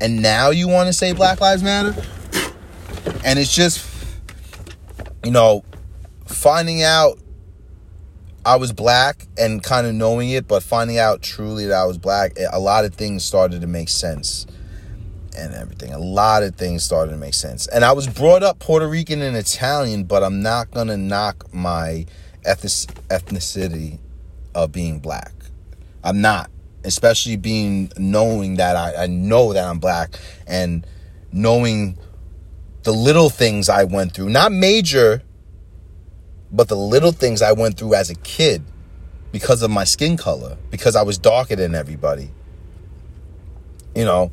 And 0.00 0.22
now 0.22 0.50
you 0.50 0.68
want 0.68 0.86
to 0.86 0.92
say 0.92 1.12
Black 1.12 1.40
Lives 1.40 1.62
Matter? 1.62 1.94
And 3.24 3.38
it's 3.38 3.54
just, 3.54 3.84
you 5.24 5.30
know, 5.30 5.64
finding 6.26 6.82
out 6.82 7.18
I 8.48 8.56
was 8.56 8.72
black 8.72 9.26
and 9.36 9.62
kind 9.62 9.86
of 9.86 9.94
knowing 9.94 10.30
it, 10.30 10.48
but 10.48 10.62
finding 10.62 10.96
out 10.96 11.20
truly 11.20 11.66
that 11.66 11.74
I 11.74 11.84
was 11.84 11.98
black, 11.98 12.32
a 12.50 12.58
lot 12.58 12.86
of 12.86 12.94
things 12.94 13.22
started 13.22 13.60
to 13.60 13.66
make 13.66 13.90
sense 13.90 14.46
and 15.36 15.52
everything. 15.52 15.92
A 15.92 15.98
lot 15.98 16.42
of 16.42 16.56
things 16.56 16.82
started 16.82 17.12
to 17.12 17.18
make 17.18 17.34
sense. 17.34 17.66
And 17.66 17.84
I 17.84 17.92
was 17.92 18.06
brought 18.06 18.42
up 18.42 18.58
Puerto 18.58 18.88
Rican 18.88 19.20
and 19.20 19.36
Italian, 19.36 20.04
but 20.04 20.24
I'm 20.24 20.40
not 20.40 20.70
going 20.70 20.86
to 20.86 20.96
knock 20.96 21.52
my 21.52 22.06
ethnicity 22.46 23.98
of 24.54 24.72
being 24.72 24.98
black. 24.98 25.34
I'm 26.02 26.22
not. 26.22 26.50
Especially 26.84 27.36
being 27.36 27.92
knowing 27.98 28.54
that 28.54 28.76
I, 28.76 29.02
I 29.02 29.06
know 29.08 29.52
that 29.52 29.68
I'm 29.68 29.78
black 29.78 30.18
and 30.46 30.86
knowing 31.32 31.98
the 32.84 32.92
little 32.92 33.28
things 33.28 33.68
I 33.68 33.84
went 33.84 34.14
through. 34.14 34.30
Not 34.30 34.52
major, 34.52 35.22
but 36.52 36.68
the 36.68 36.76
little 36.76 37.12
things 37.12 37.42
I 37.42 37.52
went 37.52 37.78
through 37.78 37.94
as 37.94 38.10
a 38.10 38.14
kid 38.14 38.62
because 39.32 39.62
of 39.62 39.70
my 39.70 39.84
skin 39.84 40.16
color, 40.16 40.56
because 40.70 40.96
I 40.96 41.02
was 41.02 41.18
darker 41.18 41.56
than 41.56 41.74
everybody. 41.74 42.30
You 43.94 44.04
know, 44.04 44.32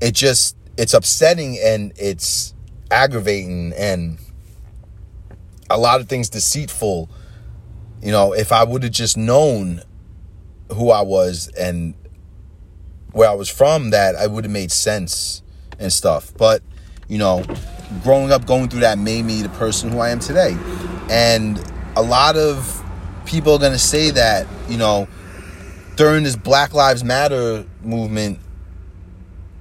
it 0.00 0.14
just 0.14 0.56
it's 0.76 0.94
upsetting 0.94 1.58
and 1.62 1.92
it's 1.96 2.54
aggravating 2.90 3.72
and 3.76 4.18
a 5.68 5.78
lot 5.78 6.00
of 6.00 6.08
things 6.08 6.28
deceitful. 6.28 7.08
You 8.02 8.12
know, 8.12 8.32
if 8.32 8.52
I 8.52 8.64
would 8.64 8.82
have 8.82 8.92
just 8.92 9.16
known 9.16 9.82
who 10.72 10.90
I 10.90 11.02
was 11.02 11.48
and 11.48 11.94
where 13.12 13.28
I 13.28 13.34
was 13.34 13.48
from, 13.48 13.90
that 13.90 14.16
I 14.16 14.26
would 14.26 14.44
have 14.44 14.52
made 14.52 14.72
sense 14.72 15.42
and 15.78 15.92
stuff. 15.92 16.32
But, 16.36 16.62
you 17.08 17.18
know, 17.18 17.44
growing 18.02 18.32
up, 18.32 18.46
going 18.46 18.68
through 18.68 18.80
that 18.80 18.98
made 18.98 19.24
me 19.24 19.42
the 19.42 19.48
person 19.50 19.90
who 19.90 19.98
I 19.98 20.10
am 20.10 20.20
today. 20.20 20.56
And 21.10 21.62
a 21.96 22.02
lot 22.02 22.36
of 22.36 22.82
people 23.26 23.54
are 23.54 23.58
going 23.58 23.72
to 23.72 23.78
say 23.78 24.10
that, 24.10 24.46
you 24.68 24.76
know, 24.76 25.08
during 25.96 26.24
this 26.24 26.36
Black 26.36 26.72
Lives 26.72 27.04
Matter 27.04 27.64
movement, 27.82 28.38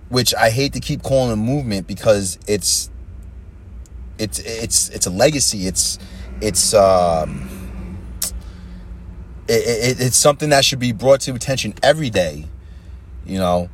which 0.10 0.34
I 0.34 0.50
hate 0.50 0.74
to 0.74 0.80
keep 0.80 1.04
calling 1.04 1.32
a 1.32 1.36
movement 1.36 1.88
because 1.88 2.40
it's 2.48 2.90
it's 4.18 4.40
it's 4.40 4.90
it's 4.90 5.06
a 5.06 5.10
legacy. 5.10 5.68
It's 5.68 6.00
it's 6.42 6.74
um 6.74 7.48
it, 9.48 9.98
it, 9.98 10.02
it's 10.02 10.18
something 10.18 10.50
that 10.50 10.64
should 10.64 10.80
be 10.80 10.92
brought 10.92 11.22
to 11.22 11.34
attention 11.34 11.74
every 11.84 12.10
day, 12.10 12.46
you 13.26 13.38
know 13.38 13.70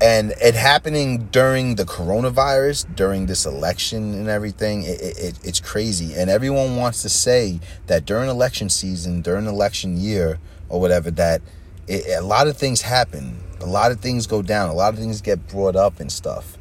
and 0.00 0.32
it 0.42 0.54
happening 0.54 1.28
during 1.28 1.76
the 1.76 1.84
coronavirus 1.84 2.94
during 2.94 3.26
this 3.26 3.46
election 3.46 4.12
and 4.14 4.28
everything 4.28 4.82
it, 4.82 5.00
it, 5.00 5.38
it's 5.42 5.60
crazy. 5.60 6.14
And 6.14 6.28
everyone 6.28 6.76
wants 6.76 7.02
to 7.02 7.08
say 7.08 7.60
that 7.86 8.04
during 8.04 8.28
election 8.28 8.68
season 8.68 9.22
during 9.22 9.46
election 9.46 9.96
year 9.96 10.38
or 10.68 10.80
whatever 10.80 11.10
that 11.12 11.40
it, 11.88 12.18
a 12.18 12.22
lot 12.22 12.46
of 12.46 12.56
things 12.56 12.82
happen. 12.82 13.40
A 13.60 13.66
lot 13.66 13.90
of 13.90 14.00
things 14.00 14.26
go 14.26 14.42
down. 14.42 14.68
A 14.68 14.74
lot 14.74 14.92
of 14.92 15.00
things 15.00 15.22
get 15.22 15.48
brought 15.48 15.76
up 15.76 15.98
and 15.98 16.12
stuff. 16.12 16.58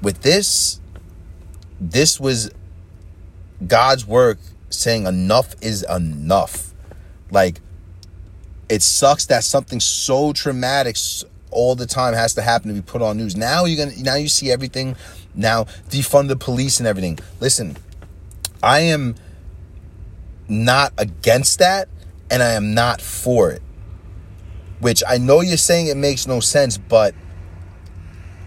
With 0.00 0.22
this 0.22 0.80
this 1.80 2.20
was 2.20 2.50
god's 3.66 4.06
work 4.06 4.38
saying 4.70 5.06
enough 5.06 5.56
is 5.60 5.84
enough. 5.90 6.72
Like 7.32 7.60
it 8.68 8.82
sucks 8.82 9.26
that 9.26 9.42
something 9.42 9.80
so 9.80 10.32
traumatic 10.32 10.96
all 11.50 11.74
the 11.74 11.86
time 11.86 12.14
has 12.14 12.34
to 12.34 12.42
happen 12.42 12.68
to 12.68 12.74
be 12.74 12.82
put 12.82 13.02
on 13.02 13.16
news. 13.16 13.36
Now 13.36 13.64
you're 13.64 13.84
gonna 13.84 14.00
now 14.02 14.14
you 14.14 14.28
see 14.28 14.50
everything. 14.50 14.96
Now 15.34 15.64
defund 15.88 16.28
the 16.28 16.36
police 16.36 16.78
and 16.78 16.86
everything. 16.86 17.18
Listen, 17.40 17.76
I 18.62 18.80
am 18.80 19.14
not 20.48 20.92
against 20.98 21.58
that, 21.58 21.88
and 22.30 22.42
I 22.42 22.52
am 22.52 22.74
not 22.74 23.00
for 23.00 23.50
it. 23.50 23.62
Which 24.80 25.02
I 25.06 25.18
know 25.18 25.40
you're 25.40 25.56
saying 25.56 25.88
it 25.88 25.96
makes 25.96 26.26
no 26.26 26.40
sense, 26.40 26.78
but 26.78 27.14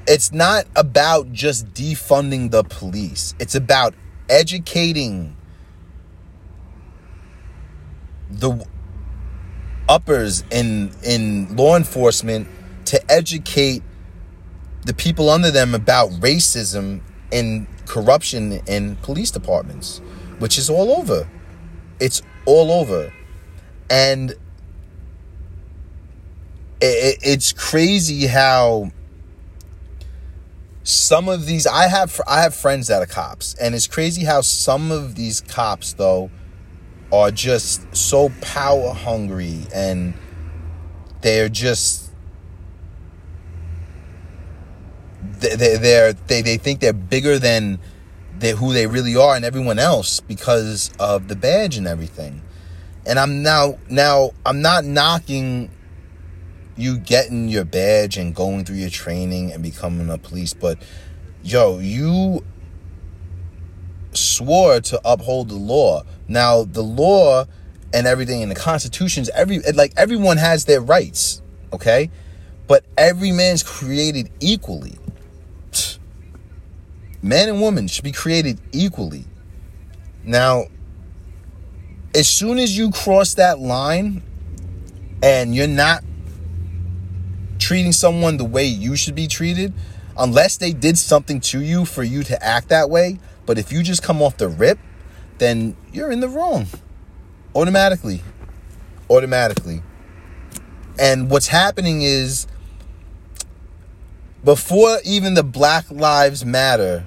it's 0.08 0.32
not 0.32 0.66
about 0.76 1.32
just 1.32 1.74
defunding 1.74 2.52
the 2.52 2.64
police. 2.64 3.36
It's 3.40 3.56
about 3.56 3.94
educating 4.30 5.36
the 8.30 8.66
uppers 9.90 10.44
in 10.52 10.92
in 11.04 11.56
law 11.56 11.76
enforcement 11.76 12.48
to 12.92 13.02
educate 13.10 13.82
the 14.84 14.94
people 14.94 15.30
under 15.30 15.50
them 15.50 15.74
about 15.74 16.10
racism 16.10 17.00
and 17.32 17.66
corruption 17.86 18.60
in 18.68 18.98
police 18.98 19.32
departments, 19.32 20.00
which 20.40 20.58
is 20.58 20.70
all 20.70 20.92
over. 20.92 21.26
It's 22.02 22.22
all 22.46 22.70
over. 22.70 23.14
And 23.90 24.36
it's 26.82 27.54
crazy 27.54 28.28
how 28.28 28.92
some 30.84 31.30
of 31.30 31.46
these 31.46 31.66
I 31.66 31.88
have 31.88 32.20
I 32.28 32.42
have 32.42 32.54
friends 32.54 32.88
that 32.88 33.02
are 33.02 33.06
cops 33.06 33.54
and 33.54 33.74
it's 33.74 33.88
crazy 33.88 34.26
how 34.26 34.42
some 34.42 34.92
of 34.92 35.16
these 35.16 35.40
cops 35.40 35.94
though 35.94 36.30
are 37.14 37.30
just 37.30 37.96
so 37.96 38.32
power 38.42 38.92
hungry 38.94 39.60
and 39.74 40.16
they're 41.22 41.50
just 41.50 42.01
they 45.40 46.14
they 46.28 46.42
they 46.42 46.58
think 46.58 46.80
they're 46.80 46.94
bigger 46.94 47.40
than 47.40 47.80
they, 48.38 48.52
who 48.52 48.74
they 48.74 48.88
really 48.88 49.16
are 49.16 49.36
and 49.36 49.46
everyone 49.46 49.80
else 49.80 50.20
because 50.20 50.92
of 51.00 51.28
the 51.28 51.36
badge 51.36 51.78
and 51.78 51.88
everything. 51.88 52.42
And 53.06 53.20
I'm 53.20 53.44
now 53.44 53.78
now 53.90 54.32
I'm 54.46 54.62
not 54.62 54.86
knocking 54.86 55.72
you 56.76 56.98
getting 56.98 57.48
your 57.48 57.66
badge 57.66 58.18
and 58.18 58.34
going 58.34 58.66
through 58.66 58.78
your 58.78 58.90
training 58.90 59.52
and 59.52 59.62
becoming 59.62 60.10
a 60.10 60.18
police, 60.18 60.54
but 60.54 60.78
yo, 61.44 61.80
you 61.80 62.44
swore 64.14 64.82
to 64.82 65.00
uphold 65.06 65.50
the 65.50 65.56
law. 65.56 66.04
Now, 66.28 66.64
the 66.64 66.82
law 66.82 67.46
and 67.94 68.08
everything 68.08 68.42
in 68.42 68.50
the 68.50 68.56
constitutions, 68.56 69.30
every 69.34 69.60
like 69.60 69.94
everyone 69.98 70.38
has 70.38 70.66
their 70.66 70.82
rights, 70.82 71.42
okay? 71.74 72.10
But 72.68 72.86
every 72.98 73.32
man's 73.32 73.64
created 73.64 74.32
equally. 74.40 74.98
Man 77.22 77.50
and 77.50 77.62
woman 77.62 77.88
should 77.88 78.04
be 78.04 78.12
created 78.12 78.60
equally. 78.72 79.26
Now, 80.24 80.66
as 82.16 82.28
soon 82.28 82.58
as 82.58 82.78
you 82.78 82.92
cross 82.92 83.36
that 83.36 83.60
line 83.60 84.24
and 85.24 85.56
you're 85.56 85.68
not 85.68 86.04
treating 87.60 87.92
someone 87.92 88.38
the 88.38 88.46
way 88.46 88.66
you 88.66 88.96
should 88.96 89.16
be 89.16 89.28
treated 89.28 89.74
unless 90.18 90.58
they 90.58 90.72
did 90.72 90.98
something 90.98 91.40
to 91.40 91.62
you 91.62 91.86
for 91.86 92.04
you 92.04 92.24
to 92.24 92.44
act 92.44 92.70
that 92.70 92.90
way. 92.90 93.20
But 93.46 93.58
if 93.58 93.72
you 93.72 93.84
just 93.84 94.04
come 94.04 94.22
off 94.22 94.38
the 94.38 94.50
rip, 94.50 94.80
then 95.38 95.76
you're 95.94 96.12
in 96.12 96.20
the 96.20 96.28
wrong 96.28 96.68
automatically. 97.56 98.22
Automatically. 99.10 99.82
And 101.00 101.30
what's 101.30 101.48
happening 101.48 102.02
is 102.02 102.48
before 104.44 104.98
even 105.06 105.34
the 105.36 105.44
Black 105.44 105.90
Lives 105.92 106.46
Matter, 106.46 107.06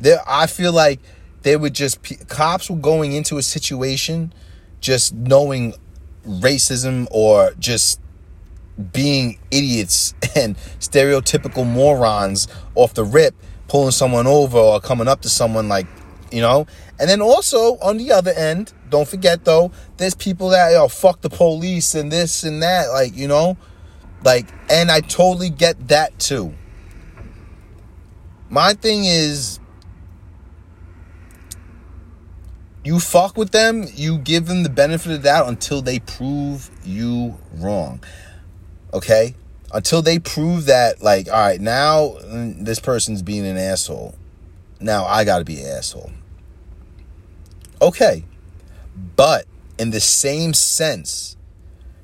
there 0.00 0.20
I 0.26 0.46
feel 0.46 0.72
like 0.72 1.00
they 1.42 1.56
would 1.56 1.74
just 1.74 1.98
cops 2.28 2.70
were 2.70 2.76
going 2.76 3.12
into 3.12 3.38
a 3.38 3.42
situation 3.42 4.32
just 4.80 5.14
knowing 5.14 5.74
racism 6.24 7.06
or 7.10 7.52
just 7.58 8.00
being 8.92 9.38
idiots 9.50 10.14
and 10.36 10.56
stereotypical 10.80 11.66
morons 11.66 12.48
off 12.74 12.94
the 12.94 13.04
rip, 13.04 13.34
pulling 13.68 13.90
someone 13.90 14.26
over 14.26 14.58
or 14.58 14.80
coming 14.80 15.08
up 15.08 15.22
to 15.22 15.28
someone 15.28 15.68
like, 15.68 15.86
you 16.30 16.40
know. 16.40 16.66
And 16.98 17.08
then 17.08 17.20
also 17.20 17.78
on 17.78 17.98
the 17.98 18.12
other 18.12 18.32
end, 18.32 18.72
don't 18.90 19.08
forget 19.08 19.44
though, 19.44 19.70
there's 19.96 20.14
people 20.14 20.50
that 20.50 20.72
yo 20.72 20.88
fuck 20.88 21.20
the 21.20 21.30
police 21.30 21.94
and 21.94 22.10
this 22.10 22.44
and 22.44 22.62
that, 22.62 22.88
like 22.88 23.16
you 23.16 23.28
know, 23.28 23.56
like, 24.24 24.46
and 24.70 24.90
I 24.90 25.00
totally 25.00 25.50
get 25.50 25.88
that 25.88 26.18
too. 26.18 26.54
My 28.48 28.74
thing 28.74 29.04
is 29.04 29.55
you 32.86 33.00
fuck 33.00 33.36
with 33.36 33.50
them, 33.50 33.84
you 33.94 34.16
give 34.16 34.46
them 34.46 34.62
the 34.62 34.68
benefit 34.68 35.10
of 35.10 35.20
the 35.20 35.28
doubt 35.28 35.48
until 35.48 35.82
they 35.82 35.98
prove 35.98 36.70
you 36.84 37.36
wrong. 37.54 38.00
Okay? 38.94 39.34
Until 39.74 40.02
they 40.02 40.20
prove 40.20 40.66
that, 40.66 41.02
like, 41.02 41.26
all 41.26 41.34
right, 41.34 41.60
now 41.60 42.14
mm, 42.22 42.64
this 42.64 42.78
person's 42.78 43.22
being 43.22 43.44
an 43.44 43.56
asshole. 43.56 44.14
Now 44.78 45.04
I 45.04 45.24
gotta 45.24 45.44
be 45.44 45.60
an 45.60 45.66
asshole. 45.66 46.12
Okay. 47.82 48.24
But 49.16 49.46
in 49.78 49.90
the 49.90 50.00
same 50.00 50.54
sense, 50.54 51.36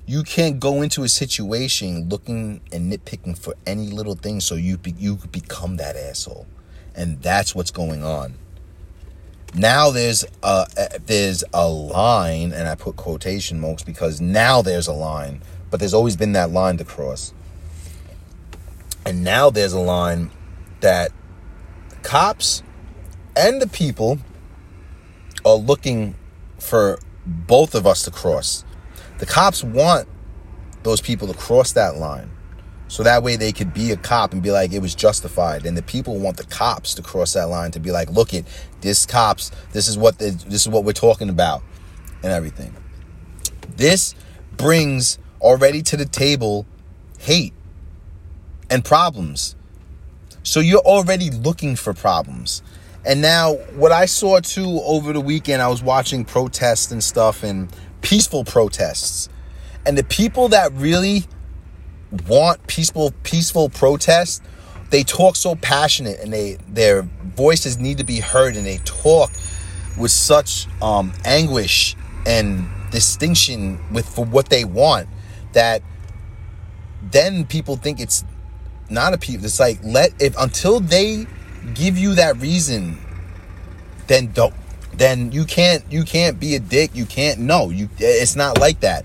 you 0.04 0.24
can't 0.24 0.58
go 0.58 0.82
into 0.82 1.04
a 1.04 1.08
situation 1.08 2.08
looking 2.08 2.60
and 2.72 2.92
nitpicking 2.92 3.38
for 3.38 3.54
any 3.68 3.86
little 3.86 4.16
thing 4.16 4.40
so 4.40 4.56
you 4.56 4.78
be, 4.78 4.94
you 4.98 5.14
become 5.30 5.76
that 5.76 5.94
asshole. 5.94 6.48
And 6.96 7.22
that's 7.22 7.54
what's 7.54 7.70
going 7.70 8.02
on 8.02 8.34
now 9.54 9.90
there's 9.90 10.24
a 10.42 10.66
there's 11.06 11.44
a 11.52 11.68
line 11.68 12.52
and 12.52 12.68
i 12.68 12.74
put 12.74 12.96
quotation 12.96 13.60
marks 13.60 13.82
because 13.82 14.20
now 14.20 14.62
there's 14.62 14.86
a 14.86 14.92
line 14.92 15.42
but 15.72 15.80
there's 15.80 15.94
always 15.94 16.16
been 16.16 16.32
that 16.32 16.50
line 16.50 16.76
to 16.76 16.84
cross. 16.84 17.32
And 19.06 19.24
now 19.24 19.48
there's 19.48 19.72
a 19.72 19.80
line 19.80 20.30
that 20.80 21.10
cops 22.02 22.62
and 23.34 23.60
the 23.60 23.66
people 23.66 24.18
are 25.46 25.56
looking 25.56 26.14
for 26.58 26.98
both 27.24 27.74
of 27.74 27.86
us 27.86 28.02
to 28.02 28.10
cross. 28.10 28.66
The 29.16 29.24
cops 29.24 29.64
want 29.64 30.06
those 30.82 31.00
people 31.00 31.26
to 31.26 31.34
cross 31.34 31.72
that 31.72 31.96
line 31.96 32.30
so 32.92 33.02
that 33.04 33.22
way 33.22 33.36
they 33.36 33.52
could 33.52 33.72
be 33.72 33.90
a 33.90 33.96
cop 33.96 34.34
and 34.34 34.42
be 34.42 34.50
like, 34.50 34.74
it 34.74 34.80
was 34.80 34.94
justified. 34.94 35.64
And 35.64 35.78
the 35.78 35.82
people 35.82 36.18
want 36.18 36.36
the 36.36 36.44
cops 36.44 36.92
to 36.96 37.02
cross 37.02 37.32
that 37.32 37.48
line 37.48 37.70
to 37.70 37.80
be 37.80 37.90
like, 37.90 38.10
look 38.10 38.34
at 38.34 38.44
this 38.82 39.06
cops, 39.06 39.50
this 39.72 39.88
is 39.88 39.96
what 39.96 40.18
the, 40.18 40.28
this 40.46 40.60
is 40.60 40.68
what 40.68 40.84
we're 40.84 40.92
talking 40.92 41.30
about 41.30 41.62
and 42.22 42.30
everything. 42.30 42.76
This 43.78 44.14
brings 44.58 45.18
already 45.40 45.80
to 45.84 45.96
the 45.96 46.04
table 46.04 46.66
hate 47.18 47.54
and 48.68 48.84
problems. 48.84 49.56
So 50.42 50.60
you're 50.60 50.80
already 50.80 51.30
looking 51.30 51.76
for 51.76 51.94
problems. 51.94 52.62
And 53.06 53.22
now, 53.22 53.54
what 53.74 53.90
I 53.90 54.04
saw 54.04 54.40
too 54.40 54.82
over 54.84 55.14
the 55.14 55.20
weekend, 55.22 55.62
I 55.62 55.68
was 55.68 55.82
watching 55.82 56.26
protests 56.26 56.92
and 56.92 57.02
stuff 57.02 57.42
and 57.42 57.74
peaceful 58.02 58.44
protests. 58.44 59.30
And 59.86 59.96
the 59.96 60.04
people 60.04 60.48
that 60.48 60.74
really 60.74 61.24
want 62.28 62.66
peaceful 62.66 63.12
peaceful 63.22 63.68
protest, 63.68 64.42
they 64.90 65.02
talk 65.02 65.36
so 65.36 65.54
passionate 65.54 66.20
and 66.20 66.32
they 66.32 66.58
their 66.68 67.02
voices 67.02 67.78
need 67.78 67.98
to 67.98 68.04
be 68.04 68.20
heard 68.20 68.56
and 68.56 68.66
they 68.66 68.78
talk 68.78 69.30
with 69.98 70.10
such 70.10 70.66
um, 70.80 71.12
anguish 71.24 71.96
and 72.26 72.68
distinction 72.90 73.80
with 73.92 74.06
for 74.06 74.24
what 74.24 74.48
they 74.48 74.64
want 74.64 75.08
that 75.52 75.82
then 77.10 77.46
people 77.46 77.76
think 77.76 78.00
it's 78.00 78.24
not 78.90 79.12
a 79.12 79.18
people 79.18 79.46
it's 79.46 79.58
like 79.58 79.78
let 79.82 80.10
if 80.20 80.36
until 80.38 80.78
they 80.78 81.26
give 81.74 81.96
you 81.96 82.14
that 82.14 82.36
reason 82.36 82.98
then 84.06 84.30
don't 84.32 84.54
then 84.94 85.32
you 85.32 85.44
can't 85.44 85.90
you 85.90 86.04
can't 86.04 86.38
be 86.38 86.54
a 86.54 86.60
dick 86.60 86.90
you 86.94 87.06
can't 87.06 87.38
no 87.38 87.70
you 87.70 87.88
it's 87.98 88.36
not 88.36 88.58
like 88.58 88.80
that 88.80 89.04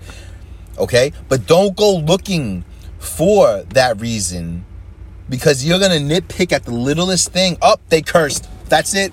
okay? 0.78 1.12
But 1.28 1.46
don't 1.46 1.76
go 1.76 1.96
looking 1.96 2.64
for 2.98 3.62
that 3.70 4.00
reason 4.00 4.64
because 5.28 5.64
you're 5.64 5.78
gonna 5.78 5.96
nitpick 5.96 6.52
at 6.52 6.64
the 6.64 6.72
littlest 6.72 7.32
thing. 7.32 7.56
Up, 7.60 7.80
they 7.88 8.02
cursed. 8.02 8.48
That's 8.68 8.94
it. 8.94 9.12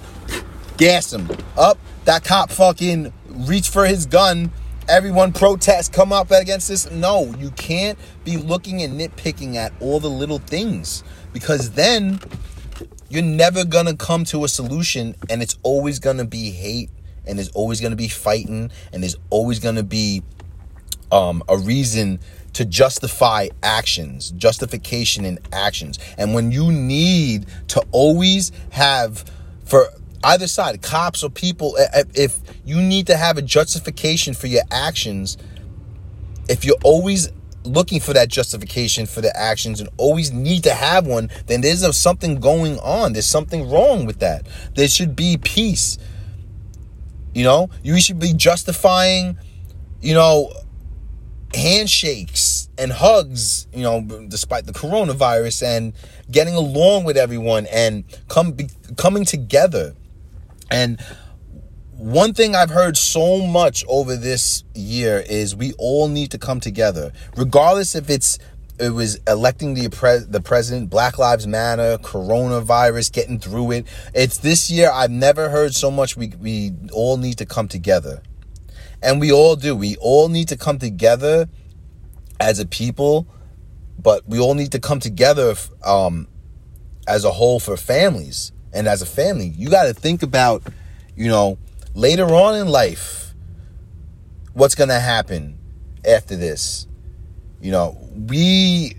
Gas 0.78 1.12
them. 1.12 1.30
Up, 1.58 1.78
that 2.06 2.24
cop 2.24 2.52
fucking 2.52 3.13
reached 3.30 3.71
for 3.71 3.86
his 3.86 4.06
gun. 4.06 4.52
Everyone 4.88 5.34
protest, 5.34 5.93
come 5.93 6.13
up 6.13 6.30
against 6.32 6.67
this. 6.67 6.89
No, 6.91 7.34
you 7.39 7.50
can't 7.52 7.98
be 8.24 8.38
looking 8.38 8.82
and 8.82 9.00
nitpicking 9.00 9.56
at 9.56 9.74
all 9.80 10.00
the 10.00 10.10
little 10.10 10.38
things 10.38 11.04
because 11.34 11.71
then 11.71 12.19
you're 13.10 13.24
never 13.24 13.65
gonna 13.65 13.95
come 13.95 14.24
to 14.26 14.43
a 14.43 14.48
solution 14.48 15.15
and 15.30 15.41
it's 15.41 15.58
always 15.63 16.00
gonna 16.00 16.26
be 16.26 16.52
hate 16.52 16.89
and 17.26 17.38
there's 17.38 17.50
always 17.50 17.82
gonna 17.82 17.95
be 17.95 18.08
fighting 18.08 18.71
and 18.93 19.02
there's 19.02 19.17
always 19.30 19.60
gonna 19.60 19.84
be 19.84 20.21
um, 21.12 21.43
a 21.50 21.58
reason 21.58 22.19
to 22.56 22.63
justify 22.63 23.50
actions, 23.63 24.32
justification 24.32 25.26
in 25.26 25.38
actions. 25.52 26.00
And 26.18 26.34
when 26.34 26.52
you 26.52 26.72
need 26.72 27.48
to 27.68 27.84
always 27.91 28.54
have 28.72 29.26
for 29.65 29.89
either 30.24 30.48
side, 30.48 30.82
cops 30.82 31.22
or 31.22 31.30
people, 31.30 31.76
eh, 31.78 31.88
eh, 31.94 32.04
if 32.13 32.39
you 32.63 32.82
need 32.82 33.08
to 33.08 33.18
have 33.18 33.38
a 33.38 33.41
justification 33.41 34.34
for 34.34 34.48
your 34.48 34.63
actions, 34.72 35.38
if 36.48 36.63
you're 36.63 36.78
always 36.86 37.30
looking 37.65 38.00
for 38.00 38.13
that 38.13 38.30
justification 38.30 39.06
for 39.06 39.20
the 39.20 39.36
actions 39.38 39.82
and 39.82 39.89
always 39.98 40.32
need 40.32 40.63
to 40.63 40.74
have 40.74 41.06
one, 41.06 41.30
then 41.48 41.60
there's 41.60 41.98
something 41.98 42.39
going 42.39 42.80
on. 42.80 43.12
There's 43.12 43.26
something 43.26 43.70
wrong 43.70 44.06
with 44.06 44.20
that. 44.20 44.48
There 44.76 44.88
should 44.88 45.13
be 45.13 45.36
peace. 45.36 45.98
You 47.34 47.44
know, 47.44 47.70
you 47.84 48.00
should 48.00 48.20
be 48.20 48.32
justifying, 48.34 49.38
you 50.00 50.13
know, 50.13 50.54
handshakes 51.56 52.70
and 52.78 52.91
hugs, 52.91 53.68
you 53.74 53.84
know, 53.84 54.02
despite 54.28 54.65
the 54.65 54.74
coronavirus 54.74 55.63
and 55.63 55.94
getting 56.30 56.56
along 56.56 57.06
with 57.06 57.18
everyone 57.18 57.65
and 57.68 58.04
come 58.28 58.52
be, 58.52 58.70
coming 58.98 59.26
together. 59.26 59.96
And 60.70 61.00
one 61.98 62.34
thing 62.34 62.56
I've 62.56 62.70
heard 62.70 62.98
so 62.98 63.46
much 63.46 63.86
over 63.88 64.15
this 64.15 64.63
year 64.74 65.24
is 65.28 65.56
we 65.56 65.74
all 65.78 66.08
need 66.08 66.32
to 66.32 66.38
come 66.38 66.60
together, 66.60 67.12
regardless 67.38 67.96
if 67.96 68.10
it's 68.10 68.38
it 68.78 68.89
was 68.89 69.22
electing 69.26 69.74
the 69.74 69.89
pre- 69.89 70.26
the 70.28 70.41
president, 70.41 70.89
Black 70.89 71.18
Lives 71.18 71.48
Matter, 71.48 71.98
coronavirus, 72.00 73.12
getting 73.13 73.39
through 73.39 73.72
it. 73.72 73.88
It's 74.13 74.39
this 74.39 74.70
year 74.70 74.91
I've 74.91 75.12
never 75.12 75.50
heard 75.50 75.74
so 75.74 75.89
much 75.89 76.18
we 76.18 76.34
we 76.39 76.74
all 76.91 77.15
need 77.18 77.38
to 77.38 77.46
come 77.46 77.70
together. 77.70 78.22
And 79.06 79.22
we 79.22 79.32
all 79.32 79.56
do. 79.56 79.76
We 79.76 79.98
all 79.98 80.30
need 80.30 80.48
to 80.48 80.58
come 80.58 80.80
together 80.80 81.48
as 82.39 82.58
a 82.58 82.65
people, 82.65 83.28
but 84.00 84.28
we 84.28 84.39
all 84.39 84.56
need 84.56 84.72
to 84.72 84.80
come 84.80 85.00
together 85.00 85.54
um, 85.86 86.28
as 87.08 87.24
a 87.24 87.32
whole 87.32 87.60
for 87.60 87.78
families 87.78 88.52
and 88.74 88.88
as 88.88 89.04
a 89.04 89.06
family. 89.06 89.54
You 89.56 89.70
got 89.70 89.84
to 89.84 89.94
think 89.94 90.24
about, 90.24 90.63
you 91.15 91.28
know, 91.28 91.60
later 91.94 92.26
on 92.26 92.56
in 92.56 92.68
life, 92.68 93.36
what's 94.54 94.74
going 94.74 94.89
to 94.89 95.00
happen 95.00 95.60
after 96.04 96.36
this. 96.36 96.88
You 97.62 97.72
know, 97.72 97.98
we 98.12 98.96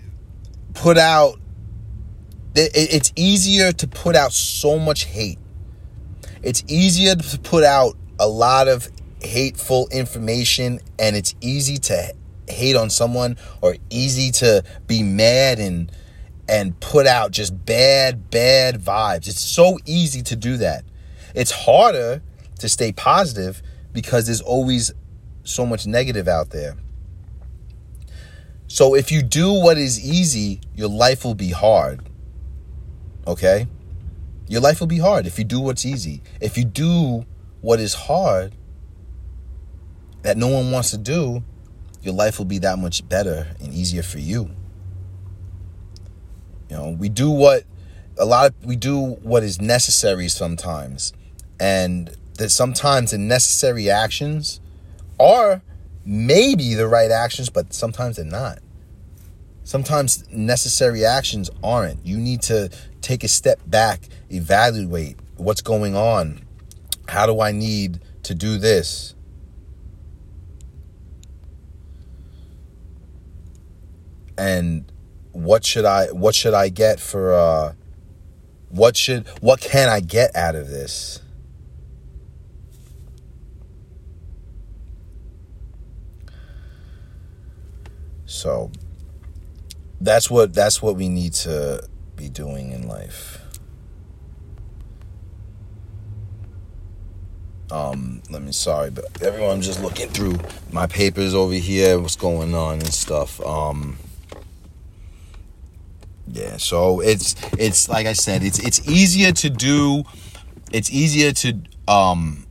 put 0.73 0.97
out, 0.97 1.37
it's 2.55 3.11
easier 3.17 3.73
to 3.73 3.87
put 3.87 4.15
out 4.15 4.31
so 4.31 4.79
much 4.79 5.03
hate. 5.03 5.37
It's 6.41 6.63
easier 6.69 7.13
to 7.13 7.39
put 7.39 7.65
out 7.65 7.95
a 8.19 8.27
lot 8.27 8.69
of 8.69 8.89
hateful 9.21 9.87
information 9.91 10.79
and 10.99 11.15
it's 11.15 11.35
easy 11.41 11.77
to 11.77 12.13
hate 12.47 12.75
on 12.75 12.89
someone 12.89 13.37
or 13.61 13.75
easy 13.89 14.31
to 14.31 14.63
be 14.87 15.03
mad 15.03 15.59
and 15.59 15.91
and 16.49 16.79
put 16.79 17.05
out 17.05 17.31
just 17.31 17.65
bad 17.65 18.29
bad 18.31 18.79
vibes. 18.79 19.27
It's 19.27 19.41
so 19.41 19.77
easy 19.85 20.21
to 20.23 20.35
do 20.35 20.57
that. 20.57 20.83
It's 21.35 21.51
harder 21.51 22.21
to 22.59 22.69
stay 22.69 22.91
positive 22.91 23.61
because 23.91 24.25
there's 24.25 24.41
always 24.41 24.93
so 25.43 25.65
much 25.65 25.85
negative 25.87 26.27
out 26.27 26.51
there. 26.51 26.75
So 28.67 28.95
if 28.95 29.11
you 29.11 29.21
do 29.21 29.53
what 29.53 29.77
is 29.77 30.03
easy, 30.03 30.61
your 30.75 30.89
life 30.89 31.23
will 31.23 31.35
be 31.35 31.51
hard. 31.51 32.01
Okay? 33.25 33.67
Your 34.47 34.61
life 34.61 34.79
will 34.79 34.87
be 34.87 34.99
hard 34.99 35.25
if 35.25 35.37
you 35.37 35.45
do 35.45 35.59
what's 35.59 35.85
easy. 35.85 36.21
If 36.41 36.57
you 36.57 36.65
do 36.65 37.25
what 37.61 37.79
is 37.79 37.93
hard 37.93 38.53
that 40.23 40.37
no 40.37 40.47
one 40.47 40.71
wants 40.71 40.91
to 40.91 40.97
do, 40.97 41.43
your 42.01 42.13
life 42.13 42.37
will 42.37 42.45
be 42.45 42.59
that 42.59 42.79
much 42.79 43.07
better 43.07 43.47
and 43.59 43.73
easier 43.73 44.03
for 44.03 44.19
you. 44.19 44.49
You 46.69 46.75
know, 46.75 46.89
we 46.97 47.09
do 47.09 47.29
what 47.29 47.63
a 48.17 48.25
lot 48.25 48.47
of 48.47 48.65
we 48.65 48.75
do 48.75 49.17
what 49.21 49.43
is 49.43 49.61
necessary 49.61 50.27
sometimes. 50.27 51.13
And 51.59 52.15
that 52.37 52.49
sometimes 52.49 53.11
the 53.11 53.17
necessary 53.17 53.89
actions 53.89 54.59
are 55.19 55.61
maybe 56.05 56.73
the 56.75 56.87
right 56.87 57.11
actions, 57.11 57.49
but 57.49 57.73
sometimes 57.73 58.17
they're 58.17 58.25
not. 58.25 58.59
Sometimes 59.63 60.23
necessary 60.31 61.03
actions 61.03 61.49
aren't. 61.63 62.05
You 62.05 62.17
need 62.17 62.41
to 62.43 62.69
take 63.01 63.23
a 63.23 63.27
step 63.27 63.59
back, 63.65 64.07
evaluate 64.29 65.17
what's 65.35 65.61
going 65.61 65.95
on. 65.95 66.41
How 67.09 67.25
do 67.25 67.41
I 67.41 67.51
need 67.51 67.99
to 68.23 68.33
do 68.33 68.57
this? 68.57 69.15
And 74.37 74.91
what 75.31 75.65
should 75.65 75.85
I 75.85 76.07
what 76.07 76.35
should 76.35 76.53
I 76.53 76.69
get 76.69 76.99
for 76.99 77.33
uh 77.33 77.73
what 78.69 78.97
should 78.97 79.27
what 79.39 79.61
can 79.61 79.89
I 79.89 79.99
get 79.99 80.35
out 80.35 80.55
of 80.55 80.67
this? 80.69 81.21
So 88.25 88.71
that's 90.01 90.29
what 90.29 90.53
that's 90.53 90.81
what 90.81 90.95
we 90.95 91.07
need 91.07 91.33
to 91.33 91.87
be 92.15 92.29
doing 92.29 92.71
in 92.71 92.87
life. 92.87 93.41
Um, 97.69 98.21
let 98.29 98.41
me 98.41 98.53
sorry, 98.53 98.91
but 98.91 99.05
everyone 99.21 99.61
just 99.61 99.81
looking 99.81 100.07
through 100.09 100.39
my 100.71 100.87
papers 100.87 101.33
over 101.33 101.53
here, 101.53 101.99
what's 101.99 102.15
going 102.15 102.55
on 102.55 102.79
and 102.79 102.93
stuff. 102.93 103.41
Um 103.41 103.97
yeah, 106.29 106.57
so 106.57 106.99
it's 106.99 107.35
it's 107.57 107.89
like 107.89 108.05
I 108.05 108.13
said, 108.13 108.43
it's 108.43 108.59
it's 108.59 108.87
easier 108.87 109.31
to 109.31 109.49
do 109.49 110.03
it's 110.71 110.91
easier 110.91 111.31
to 111.31 111.61
um 111.87 112.45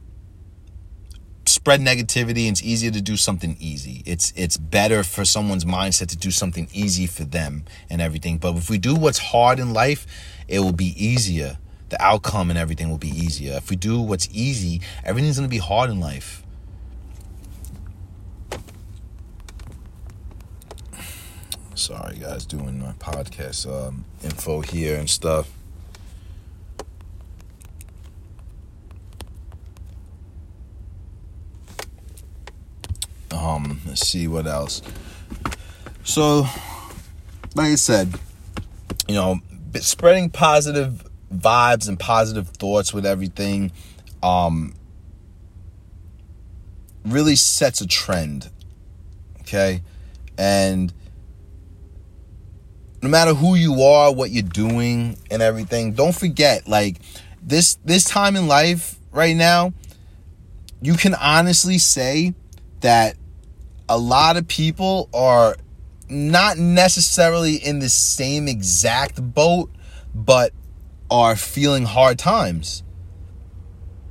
spread 1.44 1.80
negativity 1.80 2.48
and 2.48 2.52
it's 2.52 2.62
easier 2.62 2.90
to 2.90 3.00
do 3.00 3.16
something 3.16 3.56
easy. 3.60 4.02
It's 4.06 4.32
it's 4.36 4.56
better 4.56 5.02
for 5.02 5.24
someone's 5.24 5.64
mindset 5.64 6.08
to 6.08 6.16
do 6.16 6.30
something 6.30 6.68
easy 6.72 7.06
for 7.06 7.24
them 7.24 7.64
and 7.90 8.00
everything. 8.00 8.38
But 8.38 8.56
if 8.56 8.70
we 8.70 8.78
do 8.78 8.94
what's 8.94 9.18
hard 9.18 9.58
in 9.58 9.72
life, 9.72 10.06
it 10.48 10.60
will 10.60 10.72
be 10.72 10.94
easier. 11.02 11.58
The 11.88 12.02
outcome 12.02 12.50
and 12.50 12.58
everything 12.58 12.90
will 12.90 12.98
be 12.98 13.10
easier. 13.10 13.54
If 13.56 13.70
we 13.70 13.76
do 13.76 14.00
what's 14.00 14.28
easy, 14.32 14.80
everything's 15.04 15.38
going 15.38 15.48
to 15.48 15.54
be 15.54 15.58
hard 15.58 15.90
in 15.90 16.00
life. 16.00 16.45
Sorry 21.76 22.16
guys, 22.16 22.46
doing 22.46 22.80
my 22.80 22.92
podcast 22.92 23.66
um, 23.70 24.06
info 24.24 24.62
here 24.62 24.96
and 24.96 25.10
stuff. 25.10 25.50
Um, 33.30 33.82
let's 33.86 34.08
see 34.08 34.26
what 34.26 34.46
else. 34.46 34.80
So, 36.02 36.46
like 37.54 37.72
I 37.72 37.74
said, 37.74 38.18
you 39.06 39.14
know, 39.14 39.40
spreading 39.74 40.30
positive 40.30 41.06
vibes 41.30 41.88
and 41.88 41.98
positive 42.00 42.48
thoughts 42.48 42.94
with 42.94 43.04
everything 43.04 43.70
um 44.22 44.72
really 47.04 47.36
sets 47.36 47.82
a 47.82 47.86
trend. 47.86 48.48
Okay? 49.42 49.82
And 50.38 50.94
no 53.06 53.10
matter 53.10 53.34
who 53.34 53.54
you 53.54 53.82
are, 53.82 54.12
what 54.12 54.32
you're 54.32 54.42
doing 54.42 55.16
and 55.30 55.40
everything, 55.40 55.92
don't 55.92 56.14
forget 56.14 56.66
like 56.66 56.96
this 57.40 57.78
this 57.84 58.02
time 58.02 58.34
in 58.34 58.48
life 58.48 58.98
right 59.12 59.36
now, 59.36 59.72
you 60.82 60.94
can 60.94 61.14
honestly 61.14 61.78
say 61.78 62.34
that 62.80 63.14
a 63.88 63.96
lot 63.96 64.36
of 64.36 64.48
people 64.48 65.08
are 65.14 65.54
not 66.08 66.58
necessarily 66.58 67.54
in 67.54 67.78
the 67.78 67.88
same 67.88 68.48
exact 68.48 69.22
boat, 69.22 69.70
but 70.12 70.52
are 71.08 71.36
feeling 71.36 71.84
hard 71.84 72.18
times. 72.18 72.82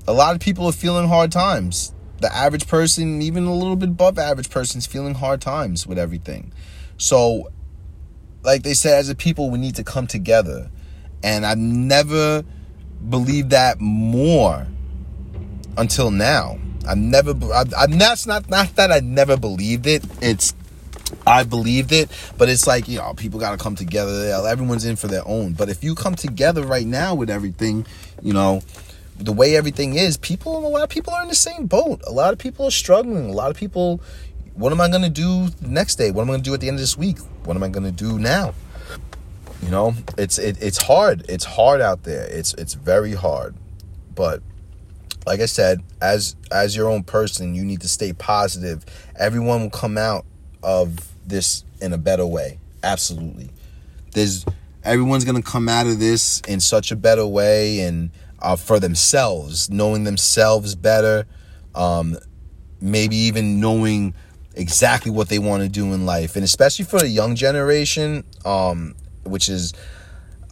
A 0.07 0.13
lot 0.13 0.35
of 0.35 0.41
people 0.41 0.67
are 0.67 0.71
feeling 0.71 1.09
hard 1.09 1.33
times. 1.33 1.93
The 2.21 2.33
average 2.33 2.65
person, 2.67 3.21
even 3.21 3.43
a 3.43 3.53
little 3.53 3.75
bit 3.75 3.89
above 3.89 4.17
average 4.17 4.49
person, 4.49 4.77
is 4.77 4.87
feeling 4.87 5.15
hard 5.15 5.41
times 5.41 5.85
with 5.85 5.99
everything. 5.99 6.53
So, 6.97 7.49
like 8.45 8.63
they 8.63 8.73
said, 8.73 8.99
as 8.99 9.09
a 9.09 9.15
people, 9.15 9.49
we 9.49 9.57
need 9.57 9.75
to 9.75 9.83
come 9.83 10.07
together. 10.07 10.69
And 11.23 11.45
I've 11.45 11.57
never 11.57 12.43
believed 13.09 13.49
that 13.49 13.79
more 13.79 14.67
until 15.77 16.11
now. 16.11 16.59
I've 16.87 16.97
never, 16.97 17.31
I've, 17.53 17.73
I've 17.73 17.97
that's 17.97 18.27
not 18.27 18.49
not 18.49 18.75
that 18.75 18.91
I 18.91 18.99
never 18.99 19.37
believed 19.37 19.87
it. 19.87 20.05
It's 20.21 20.53
I 21.25 21.43
believed 21.43 21.91
it, 21.91 22.09
but 22.37 22.49
it's 22.49 22.67
like 22.67 22.87
you 22.87 22.99
know 22.99 23.13
people 23.15 23.39
got 23.39 23.51
to 23.51 23.57
come 23.57 23.75
together. 23.75 24.31
Everyone's 24.47 24.85
in 24.85 24.95
for 24.95 25.07
their 25.07 25.27
own. 25.27 25.53
But 25.53 25.69
if 25.69 25.83
you 25.83 25.95
come 25.95 26.15
together 26.15 26.63
right 26.63 26.85
now 26.85 27.15
with 27.15 27.29
everything, 27.29 27.85
you 28.21 28.33
know, 28.33 28.61
the 29.17 29.33
way 29.33 29.55
everything 29.55 29.95
is, 29.95 30.17
people 30.17 30.57
a 30.57 30.69
lot 30.69 30.83
of 30.83 30.89
people 30.89 31.13
are 31.13 31.23
in 31.23 31.29
the 31.29 31.35
same 31.35 31.65
boat. 31.65 32.01
A 32.05 32.11
lot 32.11 32.33
of 32.33 32.39
people 32.39 32.67
are 32.67 32.71
struggling. 32.71 33.29
A 33.29 33.33
lot 33.33 33.49
of 33.49 33.57
people. 33.57 34.01
What 34.55 34.71
am 34.71 34.79
I 34.79 34.87
going 34.87 35.01
to 35.01 35.09
do 35.09 35.49
next 35.61 35.95
day? 35.95 36.11
What 36.11 36.23
am 36.23 36.29
I 36.29 36.33
going 36.33 36.43
to 36.43 36.49
do 36.49 36.53
at 36.53 36.61
the 36.61 36.69
end 36.69 36.75
of 36.75 36.81
this 36.81 36.97
week? 36.97 37.17
What 37.43 37.57
am 37.57 37.63
I 37.63 37.67
going 37.67 37.83
to 37.83 37.91
do 37.91 38.17
now? 38.17 38.53
You 39.61 39.69
know, 39.69 39.95
it's 40.17 40.37
it, 40.37 40.61
it's 40.61 40.81
hard. 40.81 41.25
It's 41.27 41.43
hard 41.43 41.81
out 41.81 42.03
there. 42.03 42.25
It's 42.25 42.53
it's 42.53 42.73
very 42.73 43.13
hard, 43.13 43.55
but 44.13 44.41
like 45.25 45.39
I 45.39 45.47
said, 45.47 45.81
as 46.01 46.35
as 46.51 46.75
your 46.75 46.89
own 46.89 47.03
person, 47.03 47.55
you 47.55 47.63
need 47.63 47.81
to 47.81 47.87
stay 47.87 48.13
positive. 48.13 48.85
Everyone 49.17 49.61
will 49.61 49.69
come 49.71 49.97
out 49.97 50.25
of 50.61 51.11
this 51.25 51.63
in 51.81 51.93
a 51.93 51.97
better 51.97 52.27
way. 52.27 52.59
Absolutely. 52.83 53.49
There's 54.13 54.45
everyone's 54.83 55.25
gonna 55.25 55.41
come 55.41 55.67
out 55.67 55.87
of 55.87 55.99
this 55.99 56.41
in 56.47 56.59
such 56.59 56.91
a 56.91 56.95
better 56.95 57.25
way 57.25 57.79
and 57.79 58.11
uh, 58.39 58.55
for 58.55 58.79
themselves, 58.79 59.69
knowing 59.69 60.03
themselves 60.03 60.75
better, 60.75 61.25
um, 61.73 62.17
maybe 62.79 63.15
even 63.15 63.59
knowing 63.59 64.13
exactly 64.55 65.11
what 65.11 65.29
they 65.29 65.39
want 65.39 65.63
to 65.63 65.69
do 65.69 65.93
in 65.93 66.05
life, 66.05 66.35
and 66.35 66.43
especially 66.43 66.85
for 66.85 66.99
the 66.99 67.09
young 67.09 67.35
generation, 67.35 68.23
um, 68.45 68.95
which 69.23 69.49
is, 69.49 69.73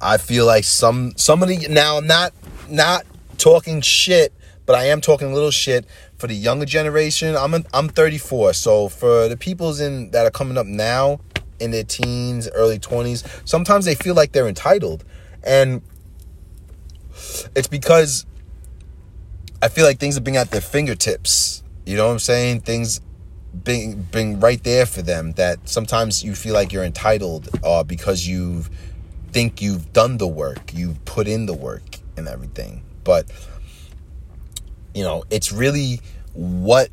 I 0.02 0.18
feel 0.18 0.46
like 0.46 0.64
some 0.64 1.14
somebody 1.16 1.68
now. 1.68 2.00
Not 2.00 2.34
not 2.70 3.06
talking 3.38 3.82
shit 3.82 4.34
but 4.66 4.76
I 4.76 4.86
am 4.86 5.02
talking 5.02 5.32
a 5.32 5.34
little 5.34 5.52
shit 5.52 5.86
for 6.18 6.28
the 6.28 6.36
younger 6.36 6.66
generation. 6.66 7.36
I'm 7.36 7.54
a, 7.54 7.64
I'm 7.74 7.90
34, 7.90 8.54
so 8.54 8.88
for 8.88 9.28
the 9.28 9.38
peoples 9.38 9.80
in 9.80 10.12
that 10.12 10.26
are 10.26 10.32
coming 10.32 10.58
up 10.58 10.66
now 10.66 11.20
in 11.60 11.72
their 11.72 11.84
teens, 11.84 12.50
early 12.54 12.80
20s, 12.80 13.48
sometimes 13.48 13.86
they 13.86 13.96
feel 13.96 14.16
like 14.16 14.32
they're 14.32 14.48
entitled. 14.48 15.04
And 15.44 15.82
it's 17.56 17.68
because 17.68 18.26
I 19.62 19.68
feel 19.68 19.86
like 19.86 20.00
things 20.00 20.18
are 20.18 20.22
being 20.22 20.38
at 20.38 20.52
their 20.52 20.62
fingertips. 20.62 21.64
You 21.86 21.98
know 21.98 22.08
what 22.08 22.14
I'm 22.14 22.20
saying? 22.20 22.62
Things 22.62 23.02
being 23.64 24.08
being 24.12 24.40
right 24.40 24.64
there 24.64 24.86
for 24.86 25.02
them 25.02 25.34
that 25.34 25.70
sometimes 25.70 26.24
you 26.24 26.34
feel 26.34 26.54
like 26.54 26.72
you're 26.72 26.84
entitled 26.84 27.50
uh, 27.64 27.84
because 27.84 28.28
you 28.28 28.66
think 29.32 29.62
you've 29.62 29.94
done 29.94 30.18
the 30.18 30.28
work, 30.28 30.74
you've 30.74 31.04
put 31.06 31.28
in 31.28 31.46
the 31.46 31.54
work 31.54 31.98
and 32.18 32.28
everything. 32.28 32.84
But 33.04 33.26
you 34.94 35.04
know, 35.04 35.24
it's 35.30 35.52
really 35.52 36.02
what 36.34 36.90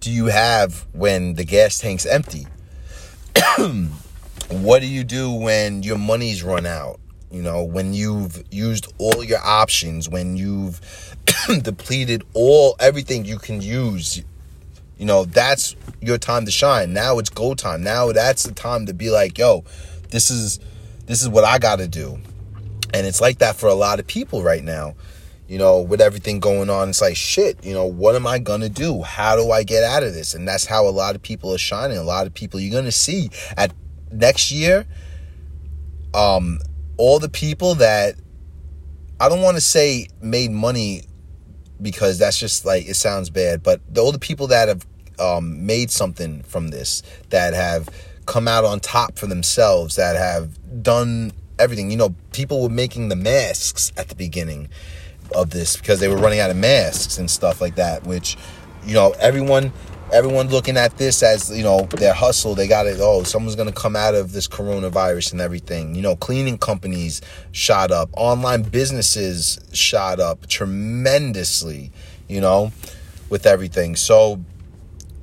do 0.00 0.10
you 0.10 0.26
have 0.26 0.86
when 0.92 1.34
the 1.34 1.44
gas 1.44 1.78
tank's 1.78 2.06
empty? 2.06 2.46
what 4.48 4.80
do 4.80 4.86
you 4.86 5.04
do 5.04 5.30
when 5.30 5.82
your 5.82 5.98
money's 5.98 6.42
run 6.42 6.66
out? 6.66 6.98
You 7.30 7.42
know, 7.42 7.62
when 7.62 7.94
you've 7.94 8.42
used 8.50 8.92
all 8.98 9.22
your 9.22 9.38
options, 9.38 10.08
when 10.08 10.36
you've 10.36 10.80
depleted 11.62 12.24
all 12.34 12.74
everything 12.80 13.24
you 13.24 13.38
can 13.38 13.60
use, 13.60 14.22
you 15.00 15.06
know, 15.06 15.24
that's 15.24 15.74
your 16.00 16.18
time 16.18 16.44
to 16.44 16.52
shine. 16.52 16.92
Now 16.92 17.18
it's 17.18 17.30
go 17.30 17.54
time. 17.54 17.82
Now 17.82 18.12
that's 18.12 18.44
the 18.44 18.52
time 18.52 18.86
to 18.86 18.94
be 18.94 19.10
like, 19.10 19.38
yo, 19.38 19.64
this 20.10 20.30
is 20.30 20.60
this 21.06 21.22
is 21.22 21.28
what 21.28 21.42
I 21.42 21.58
got 21.58 21.80
to 21.80 21.88
do. 21.88 22.18
And 22.94 23.06
it's 23.06 23.20
like 23.20 23.38
that 23.38 23.56
for 23.56 23.68
a 23.68 23.74
lot 23.74 23.98
of 23.98 24.06
people 24.06 24.42
right 24.42 24.62
now 24.62 24.94
you 25.50 25.58
know, 25.58 25.80
with 25.80 26.00
everything 26.00 26.38
going 26.38 26.70
on, 26.70 26.90
it's 26.90 27.00
like, 27.00 27.16
shit, 27.16 27.64
you 27.64 27.74
know, 27.74 27.84
what 27.84 28.14
am 28.14 28.24
I 28.24 28.38
going 28.38 28.60
to 28.60 28.68
do? 28.68 29.02
How 29.02 29.34
do 29.34 29.50
I 29.50 29.64
get 29.64 29.82
out 29.82 30.04
of 30.04 30.14
this? 30.14 30.32
And 30.32 30.46
that's 30.46 30.64
how 30.64 30.86
a 30.86 30.94
lot 30.94 31.16
of 31.16 31.22
people 31.22 31.52
are 31.52 31.58
shining. 31.58 31.98
A 31.98 32.04
lot 32.04 32.28
of 32.28 32.32
people 32.32 32.60
you're 32.60 32.70
going 32.70 32.84
to 32.84 32.92
see 32.92 33.30
at 33.56 33.72
next 34.12 34.52
year, 34.52 34.86
um, 36.14 36.60
all 36.98 37.18
the 37.18 37.28
people 37.28 37.74
that 37.74 38.14
I 39.18 39.28
don't 39.28 39.42
want 39.42 39.56
to 39.56 39.60
say 39.60 40.06
made 40.22 40.52
money 40.52 41.02
because 41.82 42.16
that's 42.16 42.38
just 42.38 42.64
like, 42.64 42.86
it 42.86 42.94
sounds 42.94 43.28
bad, 43.28 43.64
but 43.64 43.80
all 43.98 44.12
the 44.12 44.20
people 44.20 44.46
that 44.46 44.68
have 44.68 44.86
um, 45.20 45.66
made 45.66 45.90
something 45.90 46.42
from 46.42 46.68
this, 46.68 47.02
that 47.30 47.54
have 47.54 47.88
come 48.26 48.48
out 48.48 48.64
on 48.64 48.80
top 48.80 49.18
for 49.18 49.26
themselves, 49.26 49.96
that 49.96 50.16
have 50.16 50.82
done 50.82 51.32
everything. 51.58 51.90
You 51.90 51.96
know, 51.96 52.14
people 52.32 52.62
were 52.62 52.68
making 52.68 53.08
the 53.08 53.16
masks 53.16 53.92
at 53.96 54.08
the 54.08 54.14
beginning 54.14 54.68
of 55.34 55.50
this 55.50 55.76
because 55.76 56.00
they 56.00 56.08
were 56.08 56.16
running 56.16 56.40
out 56.40 56.50
of 56.50 56.56
masks 56.56 57.18
and 57.18 57.30
stuff 57.30 57.60
like 57.60 57.76
that 57.76 58.04
which 58.04 58.36
you 58.84 58.94
know 58.94 59.14
everyone 59.20 59.72
everyone 60.12 60.48
looking 60.48 60.76
at 60.76 60.96
this 60.98 61.22
as 61.22 61.56
you 61.56 61.62
know 61.62 61.82
their 61.96 62.14
hustle. 62.14 62.54
They 62.54 62.66
got 62.66 62.86
it 62.86 62.98
oh 63.00 63.22
someone's 63.22 63.56
gonna 63.56 63.72
come 63.72 63.94
out 63.94 64.14
of 64.14 64.32
this 64.32 64.48
coronavirus 64.48 65.32
and 65.32 65.40
everything. 65.40 65.94
You 65.94 66.02
know 66.02 66.16
cleaning 66.16 66.58
companies 66.58 67.20
shot 67.52 67.90
up. 67.90 68.10
Online 68.16 68.62
businesses 68.62 69.60
shot 69.72 70.20
up 70.20 70.46
tremendously 70.46 71.92
you 72.28 72.40
know 72.40 72.72
with 73.28 73.46
everything. 73.46 73.94
So 73.96 74.40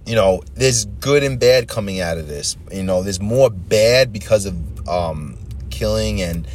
you 0.08 0.16
know 0.16 0.42
there's 0.56 0.86
good 0.86 1.22
and 1.24 1.40
bad 1.40 1.68
coming 1.68 2.00
out 2.00 2.18
of 2.18 2.28
this 2.28 2.58
you 2.72 2.84
know 2.84 3.04
there's 3.04 3.20
more 3.20 3.50
bad 3.50 4.12
because 4.14 4.46
of 4.46 4.88
um 4.88 5.38
killing 5.70 6.22
and 6.22 6.48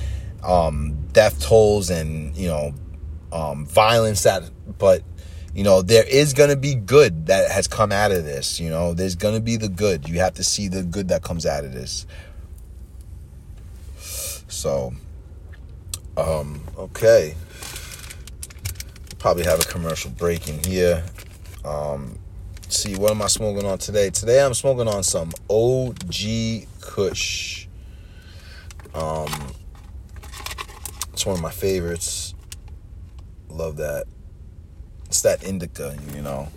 um 0.43 0.97
death 1.13 1.41
tolls 1.41 1.91
and 1.91 2.37
you 2.37 2.49
know 2.49 2.73
um, 3.33 3.67
violence 3.67 4.23
that, 4.23 4.43
but 4.79 5.03
you 5.55 5.65
know, 5.65 5.83
there 5.83 6.07
is 6.07 6.33
going 6.33 6.51
to 6.51 6.57
be 6.57 6.75
good 6.75 7.27
that 7.27 7.51
has 7.51 7.67
come 7.67 7.93
out 7.93 8.13
of 8.13 8.25
this. 8.25 8.61
You 8.61 8.71
know, 8.71 8.95
there's 8.95 9.17
going 9.17 9.35
to 9.35 9.41
be 9.41 9.57
the 9.57 9.69
good. 9.69 10.09
You 10.09 10.21
have 10.21 10.35
to 10.35 10.45
see 10.45 10.69
the 10.69 10.83
good 10.83 11.09
that 11.09 11.23
comes 11.23 11.45
out 11.45 11.65
of 11.65 11.73
this. 11.73 12.07
So, 14.49 14.93
um, 16.17 16.63
okay. 16.79 17.35
Probably 19.19 19.45
have 19.45 19.61
a 19.61 19.65
commercial 19.65 20.11
break 20.11 20.49
in 20.49 20.63
here. 20.65 21.05
Um, 21.65 22.19
see, 22.73 22.97
what 22.97 23.11
am 23.11 23.23
I 23.23 23.27
smoking 23.27 23.67
on 23.67 23.79
today? 23.79 24.11
Today 24.11 24.45
I'm 24.45 24.55
smoking 24.55 24.89
on 24.89 25.03
some 25.03 25.33
OG 25.51 26.67
Kush. 26.81 27.67
Um, 28.95 29.31
it's 31.13 31.27
one 31.27 31.37
of 31.37 31.43
my 31.43 31.51
favorites. 31.51 32.35
Love 33.49 33.77
that. 33.77 34.07
It's 35.07 35.23
that 35.23 35.45
indica, 35.45 35.97
you 36.15 36.23
know. 36.23 36.49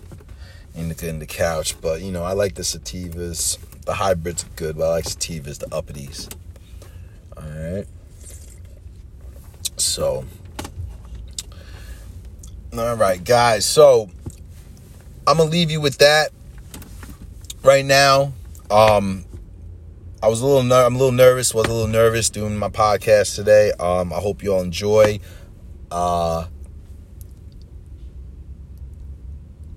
Indica 0.74 1.08
in 1.08 1.18
the 1.18 1.26
couch. 1.26 1.80
But, 1.80 2.02
you 2.02 2.12
know, 2.12 2.24
I 2.24 2.32
like 2.32 2.54
the 2.54 2.62
sativas. 2.62 3.58
The 3.84 3.94
hybrids 3.94 4.44
are 4.44 4.48
good, 4.56 4.78
but 4.78 4.84
I 4.84 4.90
like 4.90 5.04
sativas, 5.04 5.58
the 5.58 5.66
uppities. 5.66 6.32
Alright. 7.36 7.86
So, 9.76 10.24
all 12.76 12.96
right, 12.96 13.22
guys. 13.22 13.66
So, 13.66 14.10
I'm 15.26 15.38
gonna 15.38 15.50
leave 15.50 15.70
you 15.70 15.80
with 15.80 15.98
that 15.98 16.30
right 17.62 17.84
now. 17.84 18.32
Um, 18.70 19.24
I 20.22 20.28
was 20.28 20.40
a 20.40 20.46
little, 20.46 20.62
ner- 20.62 20.84
I'm 20.84 20.94
a 20.94 20.98
little 20.98 21.12
nervous. 21.12 21.52
Was 21.52 21.66
a 21.66 21.72
little 21.72 21.88
nervous 21.88 22.30
doing 22.30 22.56
my 22.56 22.68
podcast 22.68 23.34
today. 23.34 23.72
Um, 23.78 24.12
I 24.12 24.16
hope 24.16 24.42
you 24.42 24.54
all 24.54 24.62
enjoy. 24.62 25.20
Uh, 25.90 26.46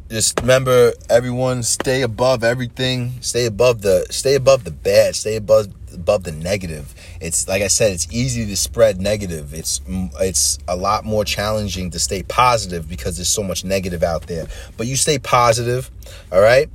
just 0.10 0.40
remember 0.42 0.94
everyone 1.10 1.62
stay 1.62 2.02
above 2.02 2.44
everything 2.44 3.12
stay 3.22 3.46
above 3.46 3.84
the 3.84 4.06
stay 4.10 4.34
above 4.34 4.64
the 4.64 4.72
bad 4.72 5.16
stay 5.16 5.36
above 5.36 5.68
above 6.00 6.24
the 6.24 6.32
negative. 6.32 6.94
It's 7.20 7.48
like 7.48 7.62
i 7.62 7.68
said 7.68 7.92
it's 7.92 8.08
easy 8.12 8.46
to 8.46 8.56
spread 8.56 9.02
negative. 9.02 9.54
It's 9.54 9.82
it's 10.20 10.60
a 10.68 10.76
lot 10.76 11.06
more 11.06 11.26
challenging 11.26 11.92
to 11.92 12.00
stay 12.00 12.24
positive 12.24 12.88
because 12.88 13.18
there's 13.18 13.30
so 13.30 13.44
much 13.44 13.64
negative 13.64 14.04
out 14.04 14.28
there. 14.28 14.48
But 14.78 14.88
you 14.88 14.96
stay 14.96 15.20
positive 15.20 15.92
all 16.32 16.42
right? 16.42 16.70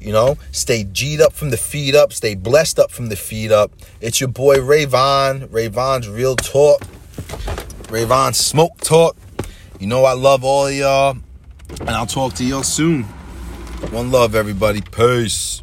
You 0.00 0.12
know 0.12 0.38
stay 0.52 0.84
g'd 0.84 1.20
up 1.20 1.32
from 1.32 1.50
the 1.50 1.56
feet 1.56 1.94
up 1.94 2.12
stay 2.12 2.34
blessed 2.34 2.78
up 2.78 2.90
from 2.90 3.08
the 3.08 3.16
feet 3.16 3.50
up. 3.50 3.72
It's 4.00 4.20
your 4.20 4.28
boy 4.28 4.56
Rayvon. 4.56 5.48
Rayvon's 5.48 6.08
real 6.08 6.36
talk. 6.36 6.80
Rayvon 7.88 8.34
smoke 8.34 8.76
talk. 8.78 9.16
You 9.80 9.86
know 9.86 10.04
i 10.04 10.12
love 10.12 10.44
all 10.44 10.70
y'all 10.70 11.16
and 11.80 11.90
I'll 11.90 12.06
talk 12.06 12.34
to 12.34 12.44
y'all 12.44 12.62
soon. 12.62 13.04
One 13.90 14.10
love, 14.10 14.34
everybody. 14.34 14.80
Peace. 14.80 15.62